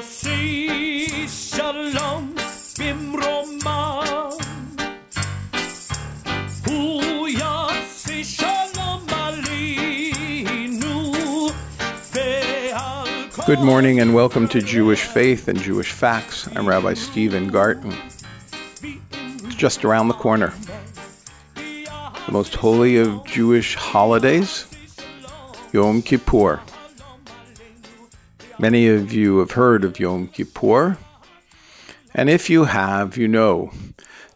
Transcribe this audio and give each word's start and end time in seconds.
יוסי 0.00 1.26
שלום 1.28 2.34
במרומה 2.78 4.02
הוא 6.66 7.28
יוסי 7.28 8.24
שלום 8.24 9.06
עלינו 9.10 11.12
ועל 12.12 13.08
כל 13.36 13.42
Good 13.46 13.58
morning 13.58 14.00
and 14.00 14.14
welcome 14.14 14.48
to 14.48 14.62
Jewish 14.62 15.02
Faith 15.02 15.48
and 15.48 15.58
Jewish 15.58 15.92
Facts. 15.92 16.48
I'm 16.54 16.66
Rabbi 16.66 16.94
Stephen 16.94 17.48
Garten. 17.48 17.92
It's 18.82 19.54
just 19.54 19.84
around 19.84 20.08
the 20.08 20.14
corner. 20.14 20.54
The 21.54 22.32
most 22.32 22.54
holy 22.54 22.96
of 22.96 23.24
Jewish 23.26 23.74
holidays, 23.74 24.66
Yom 25.72 26.00
Kippur. 26.02 26.60
Many 28.61 28.87
of 28.87 29.11
you 29.11 29.39
have 29.39 29.51
heard 29.51 29.83
of 29.83 29.99
Yom 29.99 30.27
Kippur, 30.27 30.97
and 32.13 32.29
if 32.29 32.49
you 32.49 32.63
have, 32.63 33.17
you 33.17 33.27
know 33.27 33.71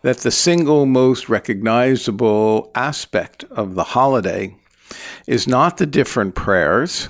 that 0.01 0.17
the 0.17 0.31
single 0.31 0.85
most 0.85 1.29
recognizable 1.29 2.71
aspect 2.75 3.45
of 3.45 3.75
the 3.75 3.83
holiday 3.83 4.55
is 5.27 5.47
not 5.47 5.77
the 5.77 5.85
different 5.85 6.35
prayers 6.35 7.07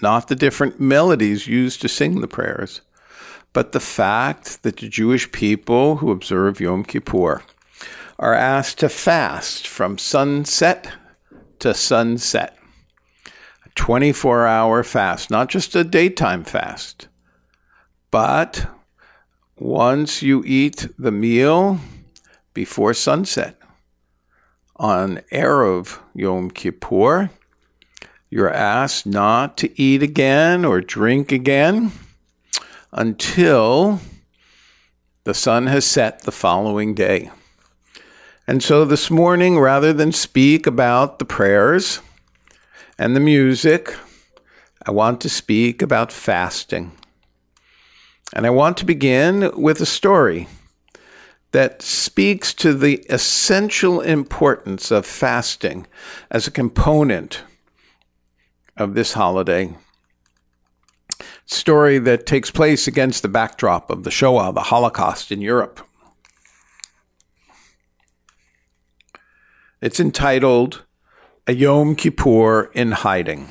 not 0.00 0.28
the 0.28 0.36
different 0.36 0.80
melodies 0.80 1.46
used 1.46 1.80
to 1.80 1.88
sing 1.88 2.20
the 2.20 2.28
prayers, 2.28 2.80
but 3.52 3.72
the 3.72 3.80
fact 3.80 4.62
that 4.62 4.76
the 4.76 4.88
Jewish 4.88 5.30
people 5.32 5.96
who 5.96 6.10
observe 6.10 6.60
Yom 6.60 6.84
Kippur 6.84 7.42
are 8.18 8.34
asked 8.34 8.78
to 8.78 8.88
fast 8.88 9.66
from 9.66 9.98
sunset 9.98 10.88
to 11.60 11.74
sunset. 11.74 12.57
A 13.78 13.80
24 13.80 14.44
hour 14.44 14.82
fast, 14.82 15.30
not 15.30 15.48
just 15.48 15.76
a 15.76 15.84
daytime 15.84 16.42
fast, 16.42 17.06
but 18.10 18.66
once 19.56 20.20
you 20.20 20.42
eat 20.44 20.88
the 20.98 21.12
meal 21.12 21.78
before 22.54 22.92
sunset 22.92 23.56
on 24.76 25.20
Erev 25.32 26.00
Yom 26.12 26.50
Kippur, 26.50 27.30
you're 28.28 28.52
asked 28.52 29.06
not 29.06 29.56
to 29.58 29.80
eat 29.80 30.02
again 30.02 30.64
or 30.64 30.80
drink 30.80 31.30
again 31.30 31.92
until 32.92 34.00
the 35.22 35.34
sun 35.34 35.68
has 35.68 35.86
set 35.86 36.22
the 36.22 36.32
following 36.32 36.94
day. 36.94 37.30
And 38.46 38.60
so 38.60 38.84
this 38.84 39.08
morning, 39.08 39.58
rather 39.58 39.92
than 39.92 40.10
speak 40.10 40.66
about 40.66 41.20
the 41.20 41.24
prayers 41.24 42.00
and 42.98 43.14
the 43.14 43.20
music, 43.20 43.94
I 44.84 44.90
want 44.90 45.20
to 45.20 45.28
speak 45.28 45.82
about 45.82 46.12
fasting. 46.12 46.92
And 48.34 48.44
I 48.44 48.50
want 48.50 48.76
to 48.78 48.84
begin 48.84 49.50
with 49.54 49.80
a 49.80 49.86
story 49.86 50.48
that 51.52 51.80
speaks 51.80 52.52
to 52.54 52.74
the 52.74 53.04
essential 53.08 54.00
importance 54.00 54.90
of 54.90 55.06
fasting 55.06 55.86
as 56.30 56.46
a 56.46 56.50
component 56.50 57.42
of 58.76 58.94
this 58.94 59.14
holiday. 59.14 59.74
Story 61.46 61.98
that 62.00 62.26
takes 62.26 62.50
place 62.50 62.86
against 62.86 63.22
the 63.22 63.28
backdrop 63.28 63.90
of 63.90 64.04
the 64.04 64.10
Shoah, 64.10 64.52
the 64.52 64.60
Holocaust 64.62 65.32
in 65.32 65.40
Europe. 65.40 65.80
It's 69.80 70.00
entitled 70.00 70.84
A 71.48 71.54
Yom 71.54 71.96
Kippur 71.96 72.70
in 72.74 72.92
Hiding. 72.92 73.48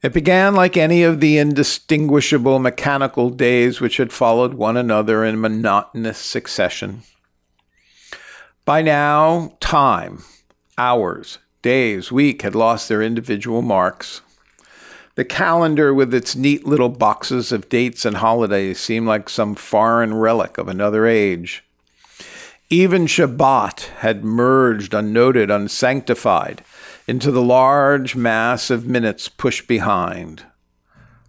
It 0.00 0.12
began 0.12 0.54
like 0.54 0.76
any 0.76 1.02
of 1.02 1.18
the 1.18 1.38
indistinguishable 1.38 2.60
mechanical 2.60 3.30
days 3.30 3.80
which 3.80 3.96
had 3.96 4.12
followed 4.12 4.54
one 4.54 4.76
another 4.76 5.24
in 5.24 5.40
monotonous 5.40 6.18
succession. 6.18 7.02
By 8.64 8.80
now, 8.80 9.56
time, 9.58 10.22
hours, 10.78 11.38
days, 11.62 12.12
week 12.12 12.42
had 12.42 12.54
lost 12.54 12.88
their 12.88 13.02
individual 13.02 13.60
marks. 13.60 14.20
The 15.16 15.24
calendar, 15.24 15.92
with 15.92 16.14
its 16.14 16.36
neat 16.36 16.64
little 16.64 16.90
boxes 16.90 17.50
of 17.50 17.68
dates 17.68 18.04
and 18.04 18.18
holidays, 18.18 18.78
seemed 18.78 19.08
like 19.08 19.28
some 19.28 19.56
foreign 19.56 20.14
relic 20.14 20.58
of 20.58 20.68
another 20.68 21.06
age. 21.08 21.64
Even 22.70 23.06
Shabbat 23.06 23.90
had 23.98 24.24
merged 24.24 24.94
unnoted, 24.94 25.50
unsanctified, 25.50 26.64
into 27.06 27.30
the 27.30 27.42
large 27.42 28.16
mass 28.16 28.70
of 28.70 28.86
minutes 28.86 29.28
pushed 29.28 29.68
behind. 29.68 30.44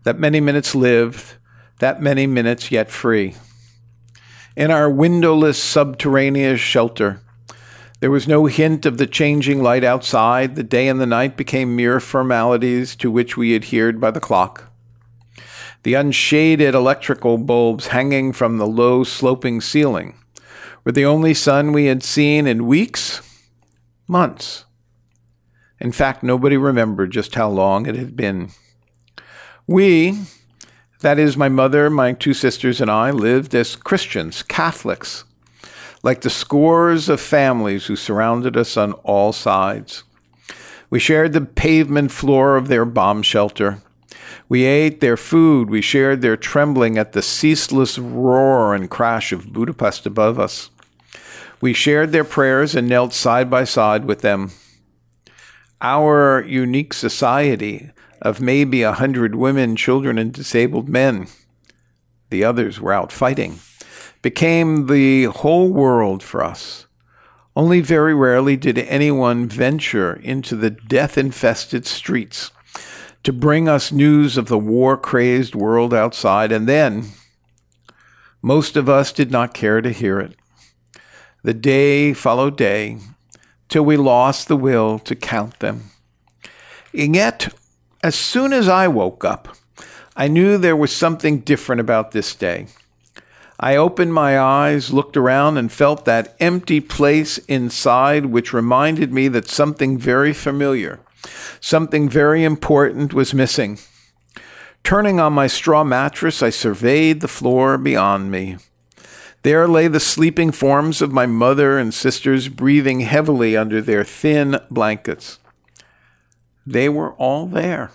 That 0.04 0.18
many 0.18 0.40
minutes 0.40 0.74
lived, 0.74 1.34
that 1.80 2.02
many 2.02 2.26
minutes 2.26 2.72
yet 2.72 2.90
free. 2.90 3.36
In 4.56 4.72
our 4.72 4.90
windowless 4.90 5.62
subterraneous 5.62 6.62
shelter, 6.62 7.20
there 8.00 8.12
was 8.12 8.30
no 8.30 8.46
hint 8.46 8.86
of 8.86 8.98
the 8.98 9.08
changing 9.08 9.62
light 9.62 9.84
outside. 9.84 10.56
The 10.56 10.64
day 10.64 10.88
and 10.88 11.02
the 11.02 11.06
night 11.06 11.36
became 11.36 11.76
mere 11.76 12.00
formalities 12.00 12.96
to 12.98 13.12
which 13.12 13.36
we 13.36 13.56
adhered 13.56 14.00
by 14.00 14.12
the 14.12 14.22
clock. 14.22 14.72
The 15.84 15.96
unshaded 15.96 16.74
electrical 16.74 17.38
bulbs 17.38 17.88
hanging 17.88 18.32
from 18.32 18.58
the 18.58 18.68
low 18.68 19.04
sloping 19.04 19.60
ceiling 19.60 20.16
were 20.86 20.92
the 20.92 21.06
only 21.06 21.34
sun 21.34 21.74
we 21.74 21.86
had 21.86 22.04
seen 22.04 22.46
in 22.46 22.68
weeks, 22.68 23.22
months. 24.08 24.66
In 25.80 25.92
fact, 25.92 26.24
nobody 26.24 26.56
remembered 26.56 27.12
just 27.12 27.36
how 27.36 27.50
long 27.50 27.88
it 27.88 27.96
had 27.96 28.16
been. 28.16 28.52
We, 29.68 30.20
that 31.02 31.18
is, 31.18 31.36
my 31.36 31.50
mother, 31.50 31.90
my 31.90 32.14
two 32.14 32.36
sisters, 32.36 32.80
and 32.80 32.90
I, 32.90 33.10
lived 33.10 33.56
as 33.56 33.76
Christians, 33.76 34.44
Catholics, 34.44 35.26
like 36.04 36.22
the 36.22 36.30
scores 36.30 37.10
of 37.10 37.20
families 37.20 37.88
who 37.88 37.96
surrounded 37.96 38.56
us 38.56 38.78
on 38.78 38.94
all 39.04 39.34
sides. 39.34 40.04
We 40.92 41.00
shared 41.00 41.34
the 41.34 41.42
pavement 41.42 42.12
floor 42.12 42.56
of 42.56 42.68
their 42.68 42.86
bomb 42.86 43.24
shelter. 43.24 43.82
We 44.48 44.66
ate 44.66 45.02
their 45.02 45.18
food. 45.18 45.72
We 45.72 45.82
shared 45.82 46.22
their 46.22 46.38
trembling 46.38 47.00
at 47.00 47.14
the 47.14 47.24
ceaseless 47.24 47.98
roar 47.98 48.76
and 48.76 48.90
crash 48.90 49.32
of 49.32 49.52
Budapest 49.52 50.06
above 50.06 50.40
us. 50.40 50.70
We 51.66 51.74
shared 51.74 52.12
their 52.12 52.24
prayers 52.24 52.76
and 52.76 52.88
knelt 52.88 53.12
side 53.12 53.50
by 53.50 53.64
side 53.64 54.06
with 54.06 54.22
them. 54.22 54.52
Our 55.82 56.46
unique 56.48 56.94
society 56.94 57.90
of 58.22 58.40
maybe 58.40 58.84
a 58.84 58.92
hundred 58.92 59.34
women, 59.34 59.76
children, 59.76 60.20
and 60.20 60.32
disabled 60.32 60.88
men, 60.88 61.26
the 62.30 62.44
others 62.44 62.80
were 62.80 62.94
out 62.94 63.12
fighting, 63.12 63.62
became 64.22 64.86
the 64.86 65.24
whole 65.24 65.74
world 65.74 66.22
for 66.22 66.44
us. 66.44 66.86
Only 67.56 67.82
very 67.82 68.14
rarely 68.14 68.56
did 68.56 68.78
anyone 68.78 69.50
venture 69.50 70.14
into 70.18 70.56
the 70.56 70.70
death 70.70 71.18
infested 71.18 71.88
streets 71.88 72.52
to 73.24 73.34
bring 73.34 73.68
us 73.68 73.92
news 73.92 74.38
of 74.38 74.50
the 74.50 74.60
war 74.60 74.98
crazed 74.98 75.56
world 75.56 75.96
outside, 75.96 76.52
and 76.52 76.70
then 76.70 77.06
most 78.44 78.78
of 78.78 78.88
us 78.88 79.12
did 79.12 79.32
not 79.32 79.56
care 79.56 79.82
to 79.82 79.90
hear 79.90 80.20
it. 80.20 80.36
The 81.46 81.54
day 81.54 82.14
followed 82.14 82.58
day 82.58 82.98
till 83.70 83.86
we 83.86 83.98
lost 83.98 84.48
the 84.48 84.58
will 84.58 84.98
to 84.98 85.14
count 85.14 85.60
them. 85.60 85.92
And 86.92 87.16
yet, 87.16 87.54
as 88.02 88.16
soon 88.16 88.52
as 88.52 88.68
I 88.68 88.88
woke 88.88 89.24
up, 89.24 89.56
I 90.16 90.28
knew 90.28 90.58
there 90.58 90.76
was 90.76 90.92
something 90.92 91.42
different 91.42 91.82
about 91.82 92.14
this 92.14 92.34
day. 92.34 92.66
I 93.60 93.76
opened 93.76 94.12
my 94.12 94.40
eyes, 94.40 94.92
looked 94.92 95.16
around, 95.16 95.58
and 95.58 95.72
felt 95.72 96.06
that 96.06 96.36
empty 96.40 96.82
place 96.82 97.38
inside, 97.48 98.26
which 98.26 98.52
reminded 98.52 99.14
me 99.14 99.28
that 99.28 99.48
something 99.48 100.00
very 100.00 100.34
familiar, 100.34 101.00
something 101.62 102.10
very 102.10 102.44
important 102.44 103.14
was 103.14 103.36
missing. 103.36 103.78
Turning 104.84 105.20
on 105.20 105.34
my 105.34 105.46
straw 105.46 105.84
mattress, 105.84 106.42
I 106.42 106.50
surveyed 106.50 107.22
the 107.22 107.28
floor 107.28 107.78
beyond 107.78 108.32
me. 108.32 108.58
There 109.46 109.68
lay 109.68 109.88
the 109.88 110.00
sleeping 110.00 110.52
forms 110.52 111.04
of 111.04 111.12
my 111.12 111.28
mother 111.28 111.78
and 111.78 111.94
sisters, 111.94 112.48
breathing 112.48 113.02
heavily 113.02 113.56
under 113.56 113.80
their 113.80 114.04
thin 114.04 114.58
blankets. 114.72 115.38
They 116.66 116.90
were 116.90 117.14
all 117.14 117.46
there. 117.46 117.92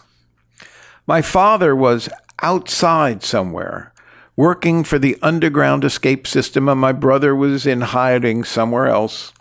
My 1.09 1.23
father 1.23 1.75
was 1.75 2.09
outside 2.41 3.25
somewhere, 3.25 3.93
working 4.37 4.85
for 4.85 4.97
the 4.97 5.19
underground 5.23 5.83
escape 5.83 6.25
system, 6.29 6.69
and 6.69 6.81
my 6.81 6.93
brother 6.93 7.35
was 7.35 7.67
in 7.67 7.81
hiding 7.81 8.45
somewhere 8.45 8.87
else. 8.87 9.33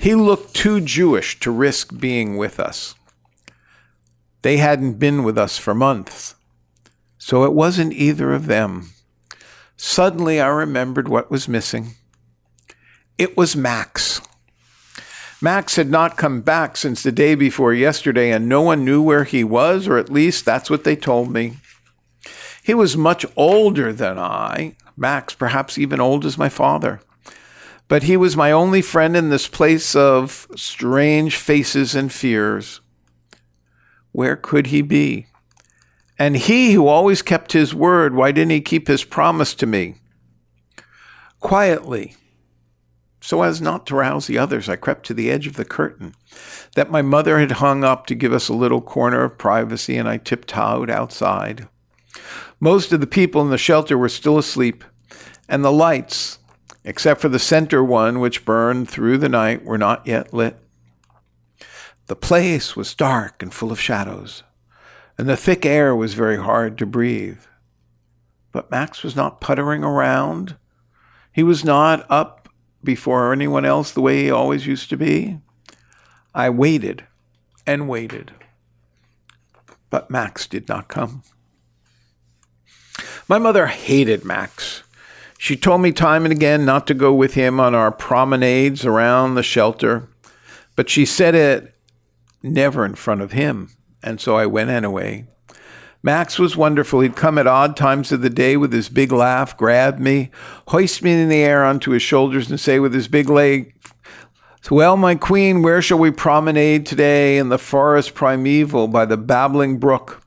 He 0.00 0.16
looked 0.16 0.52
too 0.52 0.80
Jewish 0.80 1.38
to 1.38 1.52
risk 1.52 1.96
being 1.96 2.36
with 2.36 2.58
us. 2.58 2.96
They 4.42 4.56
hadn't 4.56 4.94
been 4.94 5.22
with 5.22 5.38
us 5.38 5.58
for 5.58 5.76
months, 5.76 6.34
so 7.18 7.44
it 7.44 7.52
wasn't 7.52 7.92
either 7.92 8.32
of 8.34 8.46
them. 8.46 8.90
Suddenly, 9.76 10.40
I 10.40 10.48
remembered 10.48 11.08
what 11.08 11.30
was 11.30 11.48
missing. 11.48 11.94
It 13.18 13.36
was 13.36 13.56
Max. 13.56 14.20
Max 15.40 15.76
had 15.76 15.90
not 15.90 16.16
come 16.16 16.40
back 16.40 16.76
since 16.76 17.02
the 17.02 17.12
day 17.12 17.34
before 17.34 17.74
yesterday, 17.74 18.30
and 18.30 18.48
no 18.48 18.62
one 18.62 18.84
knew 18.84 19.02
where 19.02 19.24
he 19.24 19.44
was, 19.44 19.86
or 19.86 19.98
at 19.98 20.10
least 20.10 20.44
that's 20.44 20.70
what 20.70 20.84
they 20.84 20.96
told 20.96 21.30
me. 21.30 21.58
He 22.62 22.74
was 22.74 22.96
much 22.96 23.24
older 23.36 23.92
than 23.92 24.18
I, 24.18 24.76
Max, 24.96 25.34
perhaps 25.34 25.78
even 25.78 26.00
old 26.00 26.24
as 26.24 26.38
my 26.38 26.48
father. 26.48 27.00
But 27.86 28.04
he 28.04 28.16
was 28.16 28.36
my 28.36 28.50
only 28.50 28.82
friend 28.82 29.16
in 29.16 29.28
this 29.28 29.46
place 29.46 29.94
of 29.94 30.48
strange 30.56 31.36
faces 31.36 31.94
and 31.94 32.12
fears. 32.12 32.80
Where 34.12 34.36
could 34.36 34.68
he 34.68 34.82
be? 34.82 35.26
And 36.18 36.36
he 36.36 36.72
who 36.72 36.86
always 36.86 37.22
kept 37.22 37.52
his 37.52 37.74
word, 37.74 38.14
why 38.14 38.32
didn't 38.32 38.52
he 38.52 38.60
keep 38.60 38.88
his 38.88 39.04
promise 39.04 39.54
to 39.54 39.66
me? 39.66 39.96
Quietly, 41.40 42.14
so 43.20 43.42
as 43.42 43.60
not 43.60 43.86
to 43.86 43.96
rouse 43.96 44.26
the 44.26 44.38
others, 44.38 44.68
I 44.68 44.76
crept 44.76 45.04
to 45.06 45.14
the 45.14 45.30
edge 45.30 45.46
of 45.46 45.56
the 45.56 45.64
curtain 45.64 46.14
that 46.74 46.90
my 46.90 47.02
mother 47.02 47.38
had 47.38 47.52
hung 47.52 47.82
up 47.82 48.06
to 48.06 48.14
give 48.14 48.32
us 48.32 48.48
a 48.48 48.54
little 48.54 48.80
corner 48.80 49.24
of 49.24 49.36
privacy, 49.36 49.96
and 49.96 50.08
I 50.08 50.18
tiptoed 50.18 50.88
outside. 50.88 51.68
Most 52.60 52.92
of 52.92 53.00
the 53.00 53.06
people 53.06 53.42
in 53.42 53.50
the 53.50 53.58
shelter 53.58 53.98
were 53.98 54.08
still 54.08 54.38
asleep, 54.38 54.84
and 55.48 55.64
the 55.64 55.72
lights, 55.72 56.38
except 56.84 57.20
for 57.20 57.28
the 57.28 57.38
center 57.38 57.82
one 57.82 58.20
which 58.20 58.44
burned 58.44 58.88
through 58.88 59.18
the 59.18 59.28
night, 59.28 59.64
were 59.64 59.78
not 59.78 60.06
yet 60.06 60.32
lit. 60.32 60.56
The 62.06 62.16
place 62.16 62.76
was 62.76 62.94
dark 62.94 63.42
and 63.42 63.52
full 63.52 63.72
of 63.72 63.80
shadows, 63.80 64.44
and 65.18 65.28
the 65.28 65.36
thick 65.36 65.64
air 65.64 65.94
was 65.94 66.14
very 66.14 66.36
hard 66.36 66.76
to 66.78 66.86
breathe. 66.86 67.40
But 68.52 68.70
Max 68.70 69.02
was 69.02 69.16
not 69.16 69.40
puttering 69.40 69.84
around. 69.84 70.56
He 71.32 71.42
was 71.42 71.64
not 71.64 72.06
up 72.10 72.48
before 72.82 73.32
anyone 73.32 73.64
else 73.64 73.90
the 73.90 74.00
way 74.00 74.22
he 74.22 74.30
always 74.30 74.66
used 74.66 74.88
to 74.90 74.96
be. 74.96 75.38
I 76.34 76.50
waited 76.50 77.04
and 77.66 77.88
waited, 77.88 78.32
but 79.90 80.10
Max 80.10 80.46
did 80.46 80.68
not 80.68 80.88
come. 80.88 81.22
My 83.28 83.38
mother 83.38 83.66
hated 83.66 84.24
Max. 84.24 84.82
She 85.38 85.56
told 85.56 85.80
me 85.82 85.92
time 85.92 86.24
and 86.24 86.32
again 86.32 86.64
not 86.64 86.86
to 86.86 86.94
go 86.94 87.12
with 87.12 87.34
him 87.34 87.60
on 87.60 87.74
our 87.74 87.90
promenades 87.90 88.86
around 88.86 89.34
the 89.34 89.42
shelter, 89.42 90.08
but 90.76 90.88
she 90.88 91.04
said 91.04 91.34
it 91.34 91.74
never 92.42 92.84
in 92.84 92.94
front 92.94 93.20
of 93.20 93.32
him, 93.32 93.70
and 94.06 94.20
so 94.20 94.36
I 94.36 94.46
went 94.46 94.70
anyway. 94.70 95.26
Max 96.02 96.38
was 96.38 96.56
wonderful. 96.56 97.00
He'd 97.00 97.16
come 97.16 97.36
at 97.36 97.48
odd 97.48 97.76
times 97.76 98.12
of 98.12 98.22
the 98.22 98.30
day 98.30 98.56
with 98.56 98.72
his 98.72 98.88
big 98.88 99.10
laugh, 99.10 99.56
grab 99.56 99.98
me, 99.98 100.30
hoist 100.68 101.02
me 101.02 101.20
in 101.20 101.28
the 101.28 101.42
air 101.42 101.64
onto 101.64 101.90
his 101.90 102.02
shoulders, 102.02 102.48
and 102.48 102.60
say 102.60 102.78
with 102.78 102.94
his 102.94 103.08
big 103.08 103.28
leg, 103.28 103.74
Well, 104.70 104.96
my 104.96 105.16
queen, 105.16 105.62
where 105.62 105.82
shall 105.82 105.98
we 105.98 106.12
promenade 106.12 106.86
today 106.86 107.38
in 107.38 107.48
the 107.48 107.58
forest 107.58 108.14
primeval 108.14 108.86
by 108.86 109.04
the 109.04 109.16
babbling 109.16 109.78
brook? 109.78 110.22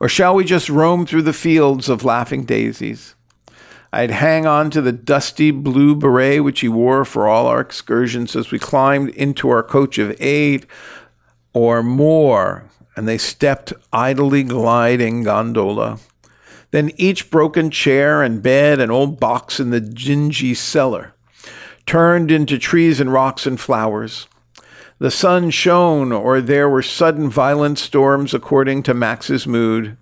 Or 0.00 0.08
shall 0.08 0.34
we 0.34 0.44
just 0.44 0.68
roam 0.68 1.06
through 1.06 1.22
the 1.22 1.32
fields 1.32 1.88
of 1.88 2.04
laughing 2.04 2.44
daisies? 2.44 3.14
I'd 3.92 4.10
hang 4.10 4.44
on 4.44 4.70
to 4.70 4.82
the 4.82 4.90
dusty 4.90 5.52
blue 5.52 5.94
beret 5.94 6.42
which 6.42 6.60
he 6.60 6.68
wore 6.68 7.04
for 7.04 7.28
all 7.28 7.46
our 7.46 7.60
excursions 7.60 8.34
as 8.34 8.50
we 8.50 8.58
climbed 8.58 9.10
into 9.10 9.48
our 9.50 9.62
coach 9.62 9.98
of 9.98 10.16
eight 10.18 10.66
or 11.52 11.84
more, 11.84 12.64
and 12.96 13.08
they 13.08 13.18
stepped 13.18 13.72
idly 13.92 14.42
gliding 14.42 15.22
gondola. 15.22 15.98
Then 16.70 16.90
each 16.96 17.30
broken 17.30 17.70
chair 17.70 18.22
and 18.22 18.42
bed 18.42 18.80
and 18.80 18.90
old 18.90 19.20
box 19.20 19.60
in 19.60 19.70
the 19.70 19.80
dingy 19.80 20.54
cellar 20.54 21.14
turned 21.86 22.30
into 22.30 22.58
trees 22.58 23.00
and 23.00 23.12
rocks 23.12 23.46
and 23.46 23.60
flowers. 23.60 24.26
The 24.98 25.10
sun 25.10 25.50
shone, 25.50 26.12
or 26.12 26.40
there 26.40 26.68
were 26.68 26.82
sudden 26.82 27.28
violent 27.28 27.78
storms 27.78 28.32
according 28.32 28.84
to 28.84 28.94
Max's 28.94 29.46
mood. 29.46 29.96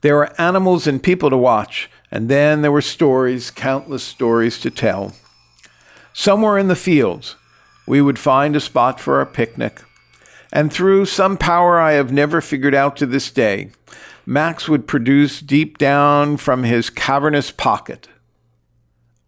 There 0.00 0.16
were 0.16 0.40
animals 0.40 0.86
and 0.86 1.02
people 1.02 1.30
to 1.30 1.36
watch, 1.36 1.90
and 2.10 2.28
then 2.28 2.62
there 2.62 2.72
were 2.72 2.82
stories, 2.82 3.50
countless 3.50 4.02
stories 4.02 4.58
to 4.60 4.70
tell. 4.70 5.12
Somewhere 6.12 6.58
in 6.58 6.68
the 6.68 6.76
fields, 6.76 7.36
we 7.86 8.02
would 8.02 8.18
find 8.18 8.56
a 8.56 8.60
spot 8.60 9.00
for 9.00 9.18
our 9.18 9.26
picnic, 9.26 9.82
and 10.52 10.72
through 10.72 11.06
some 11.06 11.36
power 11.36 11.80
I 11.80 11.92
have 11.92 12.12
never 12.12 12.40
figured 12.40 12.74
out 12.74 12.96
to 12.98 13.06
this 13.06 13.30
day, 13.30 13.70
Max 14.26 14.68
would 14.68 14.86
produce 14.86 15.40
deep 15.40 15.78
down 15.78 16.36
from 16.36 16.62
his 16.62 16.90
cavernous 16.90 17.50
pocket 17.50 18.08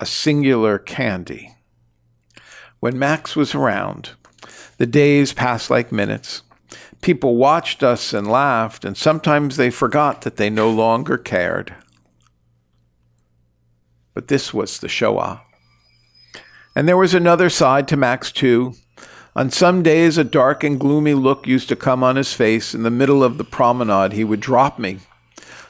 a 0.01 0.07
singular 0.07 0.79
candy. 0.79 1.55
When 2.81 2.99
Max 2.99 3.37
was 3.37 3.55
around, 3.55 4.11
the 4.77 4.87
days 4.87 5.33
passed 5.33 5.71
like 5.71 5.93
minutes. 5.93 6.43
People 7.01 7.37
watched 7.37 7.83
us 7.83 8.13
and 8.13 8.27
laughed, 8.27 8.85
and 8.85 8.97
sometimes 8.97 9.57
they 9.57 9.71
forgot 9.71 10.23
that 10.23 10.37
they 10.37 10.51
no 10.51 10.69
longer 10.69 11.17
cared. 11.17 11.75
But 14.15 14.29
this 14.29 14.53
was 14.53 14.79
the 14.79 14.89
Shoah. 14.89 15.43
And 16.77 16.89
there 16.89 16.97
was 16.97 17.15
another 17.15 17.49
side 17.49 17.87
to 17.89 17.97
Max, 17.97 18.33
too. 18.33 18.75
On 19.37 19.51
some 19.51 19.83
days, 19.83 20.17
a 20.17 20.23
dark 20.23 20.63
and 20.63 20.79
gloomy 20.79 21.13
look 21.13 21.47
used 21.47 21.69
to 21.69 21.77
come 21.77 22.05
on 22.05 22.15
his 22.15 22.33
face. 22.33 22.73
In 22.73 22.85
the 22.85 22.91
middle 22.91 23.25
of 23.25 23.37
the 23.37 23.45
promenade, 23.45 24.13
he 24.13 24.23
would 24.23 24.39
drop 24.39 24.79
me. 24.79 25.01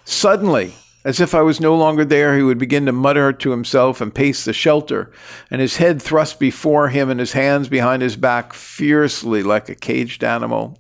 Suddenly, 0.05 0.75
as 1.03 1.19
if 1.19 1.35
I 1.35 1.41
was 1.41 1.61
no 1.61 1.75
longer 1.75 2.05
there, 2.05 2.37
he 2.37 2.43
would 2.43 2.59
begin 2.59 2.85
to 2.87 2.93
mutter 2.93 3.33
to 3.33 3.51
himself 3.51 4.03
and 4.03 4.15
pace 4.15 4.45
the 4.45 4.53
shelter, 4.53 5.11
and 5.51 5.63
his 5.63 5.79
head 5.79 6.03
thrust 6.03 6.39
before 6.39 6.89
him 6.89 7.09
and 7.09 7.19
his 7.19 7.33
hands 7.33 7.69
behind 7.69 8.03
his 8.03 8.17
back 8.17 8.53
fiercely 8.53 9.43
like 9.43 9.71
a 9.71 9.75
caged 9.75 10.23
animal. 10.23 10.79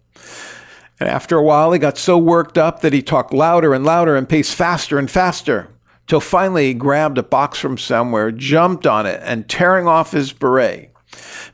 And 1.01 1.09
after 1.09 1.39
a 1.39 1.43
while, 1.43 1.73
he 1.73 1.79
got 1.79 1.99
so 1.99 2.19
worked 2.19 2.59
up 2.59 2.81
that 2.81 2.93
he 2.93 3.03
talked 3.03 3.33
louder 3.33 3.75
and 3.75 3.85
louder 3.85 4.15
and 4.15 4.29
paced 4.29 4.55
faster 4.55 4.99
and 4.99 5.11
faster, 5.11 5.69
till 6.07 6.21
finally 6.21 6.69
he 6.69 6.75
grabbed 6.75 7.17
a 7.17 7.23
box 7.23 7.59
from 7.59 7.79
somewhere, 7.79 8.31
jumped 8.31 8.87
on 8.87 9.07
it, 9.07 9.21
and 9.25 9.49
tearing 9.49 9.89
off 9.89 10.13
his 10.13 10.33
beret, 10.33 10.94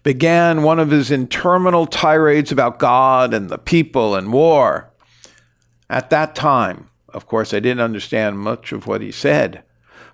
began 0.02 0.62
one 0.62 0.78
of 0.78 0.90
his 0.90 1.10
interminable 1.10 1.86
tirades 1.86 2.52
about 2.52 2.78
God 2.78 3.34
and 3.34 3.48
the 3.48 3.58
people 3.58 4.14
and 4.14 4.32
war. 4.32 4.90
At 5.88 6.10
that 6.10 6.34
time, 6.34 6.88
of 7.08 7.26
course, 7.26 7.52
I 7.52 7.60
didn't 7.60 7.80
understand 7.82 8.38
much 8.38 8.72
of 8.72 8.86
what 8.86 9.00
he 9.00 9.10
said, 9.10 9.62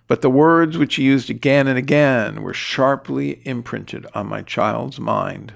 but 0.06 0.23
the 0.23 0.31
words 0.31 0.78
which 0.78 0.94
he 0.96 1.02
used 1.02 1.31
again 1.31 1.67
and 1.67 1.78
again 1.78 2.43
were 2.43 2.55
sharply 2.55 3.40
imprinted 3.44 4.06
on 4.14 4.28
my 4.28 4.43
child's 4.43 4.99
mind. 5.00 5.52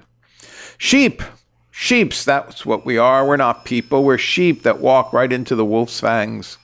Sheep! 0.76 1.22
Sheeps, 1.70 2.24
that's 2.24 2.66
what 2.66 2.84
we 2.84 2.98
are. 2.98 3.26
We're 3.26 3.38
not 3.38 3.64
people. 3.64 4.04
We're 4.04 4.18
sheep 4.18 4.64
that 4.64 4.80
walk 4.80 5.14
right 5.14 5.32
into 5.32 5.54
the 5.54 5.64
wolf's 5.64 6.00
fangs. 6.00 6.58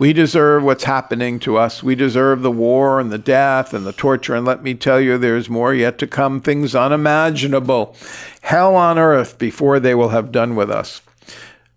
We 0.00 0.14
deserve 0.14 0.62
what's 0.62 0.84
happening 0.84 1.38
to 1.40 1.58
us. 1.58 1.82
We 1.82 1.94
deserve 1.94 2.40
the 2.40 2.50
war 2.50 3.00
and 3.00 3.12
the 3.12 3.18
death 3.18 3.74
and 3.74 3.84
the 3.84 3.92
torture. 3.92 4.34
And 4.34 4.46
let 4.46 4.62
me 4.62 4.72
tell 4.72 4.98
you, 4.98 5.18
there's 5.18 5.50
more 5.50 5.74
yet 5.74 5.98
to 5.98 6.06
come, 6.06 6.40
things 6.40 6.74
unimaginable. 6.74 7.94
Hell 8.40 8.76
on 8.76 8.98
earth 8.98 9.36
before 9.36 9.78
they 9.78 9.94
will 9.94 10.08
have 10.08 10.32
done 10.32 10.56
with 10.56 10.70
us. 10.70 11.02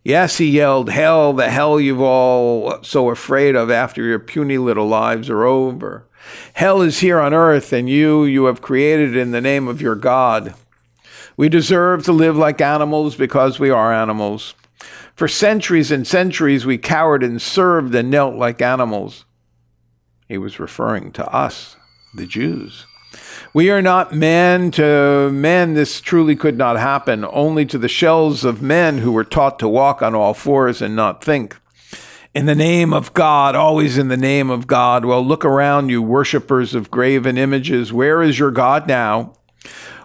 Yes, 0.05 0.37
he 0.37 0.51
yelled, 0.51 0.89
Hell, 0.89 1.33
the 1.33 1.49
hell 1.49 1.81
you've 1.81 1.99
all 1.99 2.81
so 2.81 3.09
afraid 3.09 3.57
of 3.57 3.69
after 3.69 4.01
your 4.01 4.19
puny 4.19 4.57
little 4.57 4.87
lives 4.87 5.29
are 5.29 5.43
over. 5.43 6.07
Hell 6.53 6.81
is 6.81 6.99
here 7.01 7.19
on 7.19 7.33
earth, 7.33 7.73
and 7.73 7.89
you, 7.89 8.23
you 8.23 8.45
have 8.45 8.61
created 8.61 9.17
in 9.17 9.31
the 9.31 9.41
name 9.41 9.67
of 9.67 9.81
your 9.81 9.95
God. 9.95 10.53
We 11.35 11.49
deserve 11.49 12.05
to 12.05 12.13
live 12.13 12.37
like 12.37 12.61
animals 12.61 13.17
because 13.17 13.59
we 13.59 13.69
are 13.69 13.93
animals. 13.93 14.53
For 15.15 15.27
centuries 15.27 15.91
and 15.91 16.07
centuries, 16.07 16.65
we 16.65 16.77
cowered 16.77 17.23
and 17.23 17.41
served 17.41 17.93
and 17.93 18.09
knelt 18.09 18.35
like 18.35 18.61
animals. 18.61 19.25
He 20.27 20.37
was 20.37 20.59
referring 20.59 21.11
to 21.13 21.27
us, 21.27 21.75
the 22.15 22.25
Jews. 22.25 22.85
We 23.53 23.69
are 23.69 23.81
not 23.81 24.15
men 24.15 24.71
to 24.71 25.29
men. 25.31 25.75
This 25.75 26.01
truly 26.01 26.35
could 26.35 26.57
not 26.57 26.79
happen, 26.79 27.23
only 27.29 27.65
to 27.67 27.77
the 27.77 27.87
shells 27.87 28.43
of 28.43 28.61
men 28.61 28.97
who 28.97 29.11
were 29.11 29.23
taught 29.23 29.59
to 29.59 29.67
walk 29.67 30.01
on 30.01 30.15
all 30.15 30.33
fours 30.33 30.81
and 30.81 30.95
not 30.95 31.23
think. 31.23 31.55
In 32.33 32.47
the 32.47 32.55
name 32.55 32.93
of 32.93 33.13
God, 33.13 33.55
always 33.55 33.99
in 33.99 34.07
the 34.07 34.17
name 34.17 34.49
of 34.49 34.65
God. 34.65 35.05
Well, 35.05 35.23
look 35.23 35.45
around 35.45 35.89
you, 35.89 36.01
worshippers 36.01 36.73
of 36.73 36.89
graven 36.89 37.37
images. 37.37 37.93
Where 37.93 38.23
is 38.23 38.39
your 38.39 38.49
God 38.49 38.87
now? 38.87 39.33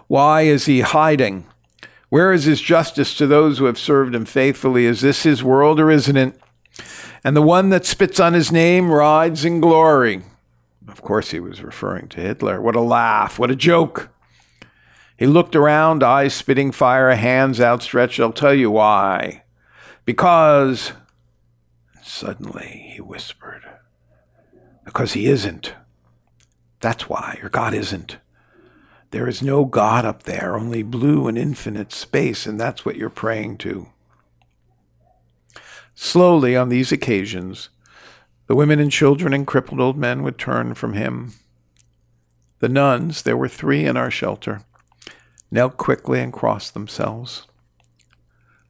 Why 0.05 0.41
is 0.43 0.67
he 0.67 0.81
hiding? 0.81 1.48
Where 2.09 2.33
is 2.33 2.45
his 2.45 2.59
justice 2.59 3.13
to 3.15 3.27
those 3.27 3.59
who 3.59 3.65
have 3.65 3.79
served 3.79 4.15
him 4.15 4.25
faithfully? 4.25 4.85
Is 4.85 5.01
this 5.01 5.23
his 5.23 5.43
world 5.43 5.79
or 5.79 5.91
isn't 5.91 6.17
it? 6.17 6.39
And 7.23 7.35
the 7.35 7.41
one 7.41 7.69
that 7.69 7.85
spits 7.85 8.19
on 8.19 8.33
his 8.33 8.51
name 8.51 8.91
rides 8.91 9.45
in 9.45 9.61
glory. 9.61 10.23
Of 10.87 11.01
course, 11.01 11.31
he 11.31 11.39
was 11.39 11.61
referring 11.61 12.07
to 12.09 12.21
Hitler. 12.21 12.61
What 12.61 12.75
a 12.75 12.81
laugh. 12.81 13.37
What 13.37 13.51
a 13.51 13.55
joke. 13.55 14.09
He 15.17 15.27
looked 15.27 15.55
around, 15.55 16.01
eyes 16.01 16.33
spitting 16.33 16.71
fire, 16.71 17.13
hands 17.13 17.59
outstretched. 17.59 18.19
I'll 18.19 18.31
tell 18.31 18.53
you 18.53 18.71
why. 18.71 19.43
Because, 20.05 20.93
suddenly 22.01 22.89
he 22.93 23.01
whispered, 23.01 23.63
because 24.85 25.13
he 25.13 25.27
isn't. 25.27 25.73
That's 26.79 27.09
why, 27.09 27.37
your 27.41 27.49
God 27.49 27.73
isn't. 27.73 28.17
There 29.11 29.27
is 29.27 29.41
no 29.41 29.65
God 29.65 30.05
up 30.05 30.23
there, 30.23 30.55
only 30.55 30.83
blue 30.83 31.27
and 31.27 31.37
infinite 31.37 31.91
space, 31.91 32.45
and 32.45 32.59
that's 32.59 32.85
what 32.85 32.95
you're 32.95 33.09
praying 33.09 33.57
to. 33.59 33.87
Slowly, 35.95 36.55
on 36.55 36.69
these 36.69 36.91
occasions, 36.91 37.69
The 38.49 38.55
women 38.55 38.79
and 38.79 38.91
children 38.91 39.31
and 39.31 39.45
crippled 39.45 39.79
old 39.79 39.95
men 39.95 40.23
would 40.23 40.39
turn 40.39 40.73
from 40.73 40.93
him. 40.93 41.33
The 42.59 42.67
nuns, 42.67 43.21
there 43.21 43.37
were 43.37 43.47
three 43.47 43.85
in 43.85 43.95
our 43.95 44.09
shelter, 44.09 44.63
knelt 45.51 45.77
quickly 45.77 46.19
and 46.19 46.33
crossed 46.33 46.73
themselves. 46.73 47.45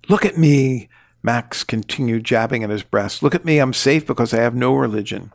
Look 0.10 0.26
at 0.26 0.38
me, 0.38 0.90
Max 1.24 1.64
continued, 1.64 2.26
jabbing 2.26 2.62
at 2.62 2.70
his 2.70 2.84
breast. 2.84 3.24
Look 3.24 3.34
at 3.34 3.46
me, 3.46 3.60
I'm 3.60 3.72
safe 3.72 4.06
because 4.06 4.34
I 4.34 4.42
have 4.42 4.54
no 4.54 4.76
religion. 4.76 5.32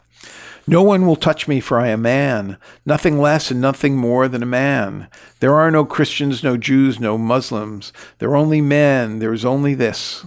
No 0.67 0.83
one 0.83 1.07
will 1.07 1.17
touch 1.17 1.47
me, 1.47 1.61
for 1.61 1.79
I 1.79 1.89
am 1.89 2.03
man, 2.03 2.57
nothing 2.87 3.19
less 3.19 3.51
and 3.51 3.61
nothing 3.61 3.97
more 3.97 4.29
than 4.29 4.43
a 4.43 4.47
man. 4.47 5.09
There 5.41 5.55
are 5.55 5.71
no 5.71 5.85
Christians, 5.85 6.43
no 6.43 6.57
Jews, 6.57 6.99
no 6.99 7.19
Muslims. 7.19 7.93
There 8.19 8.31
are 8.31 8.37
only 8.37 8.63
men. 8.63 9.19
There 9.19 9.35
is 9.35 9.45
only 9.45 9.75
this. 9.75 10.25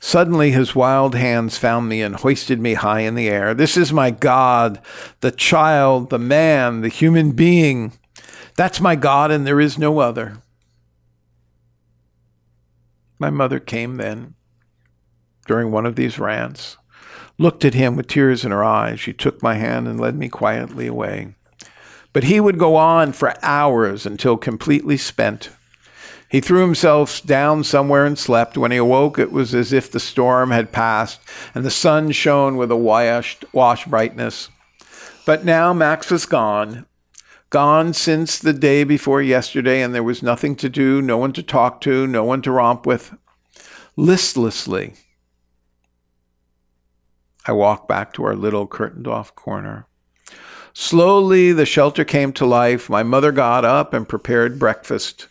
Suddenly 0.00 0.50
his 0.50 0.74
wild 0.74 1.14
hands 1.14 1.58
found 1.58 1.88
me 1.88 2.02
and 2.02 2.16
hoisted 2.16 2.60
me 2.60 2.74
high 2.74 3.00
in 3.00 3.14
the 3.14 3.28
air. 3.28 3.54
This 3.54 3.76
is 3.76 3.92
my 3.92 4.10
God, 4.10 4.80
the 5.20 5.30
child, 5.30 6.10
the 6.10 6.18
man, 6.18 6.80
the 6.80 6.88
human 6.88 7.30
being. 7.30 7.92
That's 8.56 8.80
my 8.80 8.96
God, 8.96 9.30
and 9.30 9.46
there 9.46 9.60
is 9.60 9.78
no 9.78 10.00
other. 10.00 10.38
My 13.20 13.30
mother 13.30 13.60
came 13.60 13.96
then 13.96 14.34
during 15.46 15.70
one 15.70 15.86
of 15.86 15.94
these 15.94 16.18
rants 16.18 16.78
looked 17.42 17.64
at 17.64 17.74
him 17.74 17.96
with 17.96 18.06
tears 18.06 18.44
in 18.44 18.52
her 18.52 18.64
eyes. 18.64 19.00
She 19.00 19.12
took 19.12 19.42
my 19.42 19.56
hand 19.56 19.88
and 19.88 20.00
led 20.00 20.16
me 20.16 20.28
quietly 20.28 20.86
away. 20.86 21.34
But 22.12 22.24
he 22.24 22.40
would 22.40 22.58
go 22.58 22.76
on 22.76 23.12
for 23.12 23.34
hours 23.42 24.06
until 24.06 24.36
completely 24.36 24.96
spent. 24.96 25.50
He 26.28 26.40
threw 26.40 26.62
himself 26.62 27.22
down 27.24 27.64
somewhere 27.64 28.06
and 28.06 28.18
slept. 28.18 28.56
When 28.56 28.70
he 28.70 28.78
awoke, 28.78 29.18
it 29.18 29.32
was 29.32 29.54
as 29.54 29.72
if 29.72 29.90
the 29.90 30.00
storm 30.00 30.50
had 30.50 30.72
passed 30.72 31.20
and 31.54 31.64
the 31.64 31.70
sun 31.70 32.12
shone 32.12 32.56
with 32.56 32.70
a 32.70 32.76
washed, 32.76 33.44
washed 33.52 33.90
brightness. 33.90 34.48
But 35.26 35.44
now 35.44 35.72
Max 35.72 36.10
was 36.10 36.24
gone. 36.24 36.86
Gone 37.50 37.92
since 37.92 38.38
the 38.38 38.54
day 38.54 38.82
before 38.82 39.20
yesterday, 39.20 39.82
and 39.82 39.94
there 39.94 40.02
was 40.02 40.22
nothing 40.22 40.56
to 40.56 40.70
do, 40.70 41.02
no 41.02 41.18
one 41.18 41.34
to 41.34 41.42
talk 41.42 41.82
to, 41.82 42.06
no 42.06 42.24
one 42.24 42.40
to 42.42 42.50
romp 42.50 42.86
with. 42.86 43.14
Listlessly, 43.94 44.94
I 47.46 47.52
walked 47.52 47.88
back 47.88 48.12
to 48.14 48.24
our 48.24 48.36
little 48.36 48.66
curtained 48.66 49.08
off 49.08 49.34
corner. 49.34 49.86
Slowly, 50.74 51.52
the 51.52 51.66
shelter 51.66 52.04
came 52.04 52.32
to 52.34 52.46
life. 52.46 52.88
My 52.88 53.02
mother 53.02 53.32
got 53.32 53.64
up 53.64 53.92
and 53.92 54.08
prepared 54.08 54.58
breakfast. 54.58 55.28